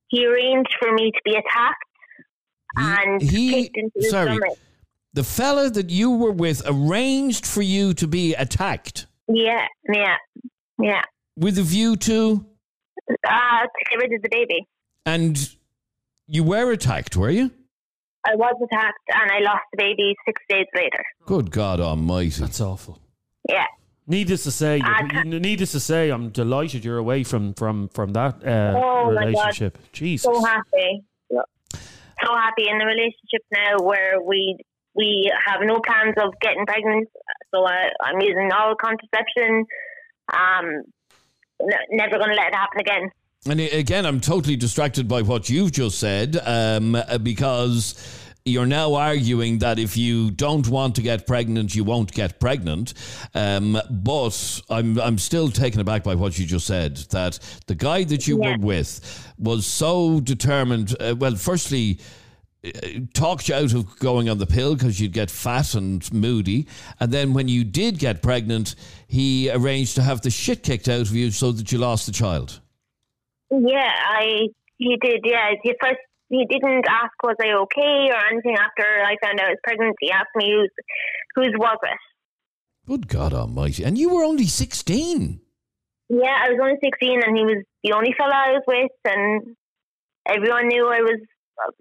[0.07, 1.86] He arranged for me to be attacked
[2.76, 4.36] and he- kicked into the sorry.
[4.36, 4.57] stomach.
[5.13, 10.15] The fella that you were with arranged for you to be attacked Yeah, yeah,
[10.82, 11.01] yeah.
[11.36, 12.45] with a view to,
[13.28, 14.65] Uh, to get rid of the baby.
[15.05, 15.38] and
[16.28, 17.51] You were attacked, were you?
[18.26, 21.03] I was attacked and I lost the baby six days later.
[21.26, 22.41] Good God Almighty!
[22.41, 22.99] That's awful.
[23.49, 23.65] Yeah.
[24.07, 28.13] Needless to say, I you- needless to say, I'm delighted you're away from from from
[28.13, 29.78] that uh, oh my relationship.
[29.78, 29.89] God.
[29.93, 30.24] Jesus.
[30.26, 31.03] So happy.
[32.24, 34.57] So happy in the relationship now where we
[34.93, 37.07] we have no plans of getting pregnant.
[37.53, 39.65] So I, I'm using all contraception.
[40.32, 40.84] Um,
[41.61, 43.09] n- never going to let it happen again.
[43.48, 47.96] And again, I'm totally distracted by what you've just said um, uh, because
[48.46, 52.94] you're now arguing that if you don't want to get pregnant, you won't get pregnant.
[53.34, 56.98] Um, but I'm I'm still taken aback by what you just said.
[57.10, 58.58] That the guy that you Yeah.
[58.58, 60.96] were with was so determined.
[61.00, 62.00] Uh, well, firstly.
[62.64, 62.70] uh,
[63.16, 66.68] Talked you out of going on the pill because you'd get fat and moody,
[67.00, 68.76] and then when you did get pregnant,
[69.08, 72.12] he arranged to have the shit kicked out of you so that you lost the
[72.12, 72.61] child.
[73.52, 74.47] Yeah, I
[74.78, 75.22] he did.
[75.24, 75.99] Yeah, he first
[76.30, 79.95] he didn't ask was I okay or anything after I found out I was pregnant.
[79.99, 80.72] He asked me who's
[81.36, 81.99] whose was it.
[82.88, 83.84] Good God Almighty!
[83.84, 85.41] And you were only sixteen.
[86.10, 89.56] Yeah, I was only sixteen, and he was the only fella I was with, and
[90.26, 91.20] everyone knew I was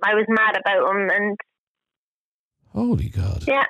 [0.04, 1.38] I was mad about him, and
[2.72, 3.44] Holy God!
[3.46, 3.64] yeah,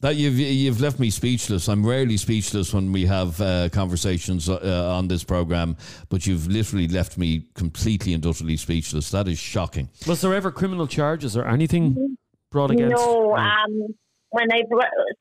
[0.00, 1.68] That you've you've left me speechless.
[1.68, 5.76] I'm rarely speechless when we have uh, conversations uh, on this program,
[6.08, 9.10] but you've literally left me completely and utterly speechless.
[9.10, 9.88] That is shocking.
[10.06, 12.16] Was there ever criminal charges or anything
[12.52, 12.94] brought against?
[12.94, 13.34] no.
[13.34, 13.36] No.
[13.36, 13.94] Um,
[14.30, 14.60] when I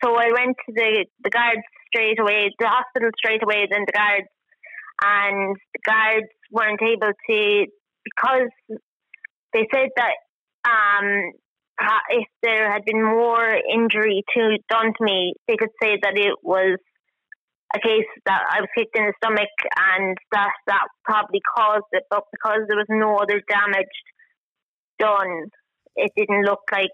[0.04, 3.94] so I went to the the guards straight away, the hospital straight away, then the
[3.94, 4.28] guards,
[5.04, 7.66] and the guards weren't able to
[8.04, 8.50] because
[9.54, 10.16] they said that
[10.70, 11.47] um ha-
[12.10, 16.36] if there had been more injury to done to me, they could say that it
[16.44, 16.78] was
[17.76, 22.04] a case that I was kicked in the stomach and that that probably caused it,
[22.10, 23.86] but because there was no other damage
[25.00, 25.50] done,
[25.96, 26.90] it didn't look like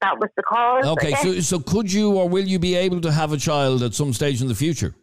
[0.00, 0.86] that was the cause.
[0.86, 3.94] Okay, so so could you or will you be able to have a child at
[3.94, 4.94] some stage in the future?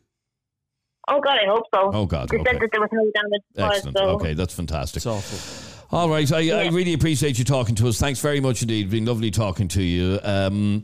[1.11, 1.91] oh God, I hope so.
[1.93, 2.51] Oh, God, they okay.
[2.51, 3.87] said that there was no damage caused.
[3.87, 3.97] Excellent.
[3.97, 4.97] So Okay, that's fantastic.
[4.97, 5.70] It's awful.
[5.91, 7.99] All right, I, I really appreciate you talking to us.
[7.99, 8.85] Thanks very much indeed.
[8.85, 10.19] It's been lovely talking to you.
[10.23, 10.83] Um,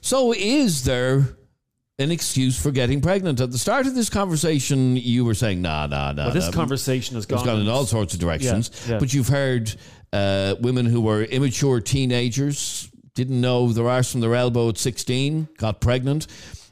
[0.00, 1.36] so, is there
[1.98, 3.38] an excuse for getting pregnant?
[3.40, 6.52] At the start of this conversation, you were saying, "Nah, nah, nah." Well, this nah.
[6.52, 8.70] conversation has It's gone gone in in- all sorts of directions.
[8.86, 8.98] Yeah, yeah.
[8.98, 9.74] But you've heard
[10.14, 15.48] uh, women who were immature teenagers, didn't know their arse from their elbow at 16,
[15.58, 16.28] got pregnant.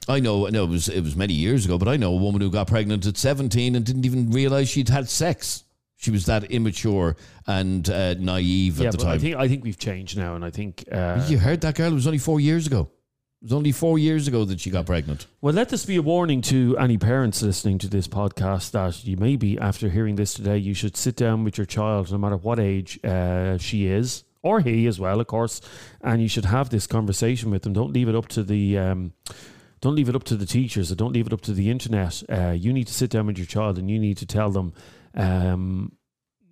[0.09, 2.17] I know, I know it was it was many years ago, but I know a
[2.17, 5.65] woman who got pregnant at 17 and didn't even realize she'd had sex.
[6.05, 9.15] She was that immature and uh, naive yeah, at the but time.
[9.15, 11.93] I think I think we've changed now, and I think uh, you heard that girl?
[11.93, 12.91] It was only four years ago.
[13.41, 15.27] It was only four years ago that she got pregnant.
[15.41, 19.17] Well, let this be a warning to any parents listening to this podcast that you
[19.17, 22.37] may be, after hearing this today, you should sit down with your child, no matter
[22.37, 25.63] what age uh, she is, or he as well, of course,
[26.03, 27.73] and you should have this conversation with them.
[27.73, 28.77] Don't leave it up to the.
[28.77, 29.15] Um,
[29.81, 32.23] don't leave it up to the teachers or don't leave it up to the internet.
[32.31, 34.73] Uh, you need to sit down with your child and you need to tell them
[35.15, 35.93] um,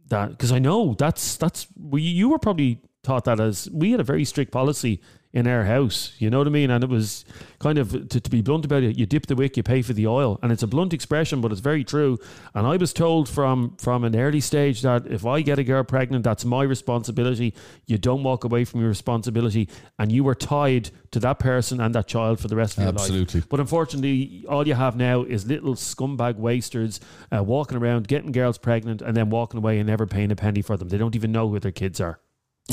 [0.08, 4.00] that because I know that's that's we, you were probably taught that as we had
[4.00, 5.00] a very strict policy
[5.32, 6.12] in our house.
[6.18, 6.70] You know what I mean?
[6.70, 7.24] And it was
[7.58, 8.98] kind of to, to be blunt about it.
[8.98, 11.52] You dip the wick, you pay for the oil, and it's a blunt expression, but
[11.52, 12.18] it's very true.
[12.54, 15.84] And I was told from from an early stage that if I get a girl
[15.84, 17.54] pregnant, that's my responsibility.
[17.86, 19.68] You don't walk away from your responsibility,
[19.98, 22.92] and you were tied to that person and that child for the rest of your
[22.92, 23.02] life.
[23.02, 23.42] Absolutely.
[23.48, 27.00] But unfortunately, all you have now is little scumbag wasters
[27.34, 30.62] uh, walking around, getting girls pregnant, and then walking away and never paying a penny
[30.62, 30.88] for them.
[30.88, 32.20] They don't even know who their kids are.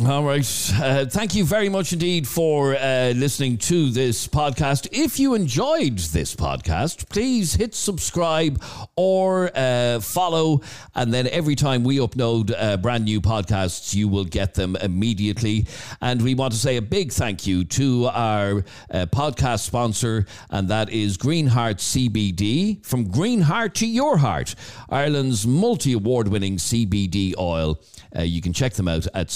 [0.05, 0.71] All right.
[0.75, 4.87] Uh, thank you very much indeed for uh, listening to this podcast.
[4.93, 8.63] If you enjoyed this podcast, please hit subscribe
[8.95, 10.61] or uh, follow.
[10.95, 15.67] And then every time we upload uh, brand new podcasts, you will get them immediately.
[15.99, 20.69] And we want to say a big thank you to our uh, podcast sponsor, and
[20.69, 22.85] that is Greenheart CBD.
[22.85, 24.55] From Greenheart to your heart,
[24.89, 27.81] Ireland's multi award winning CBD oil.
[28.15, 29.27] Uh, you can check them out at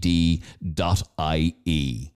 [0.00, 2.08] cbd.ie.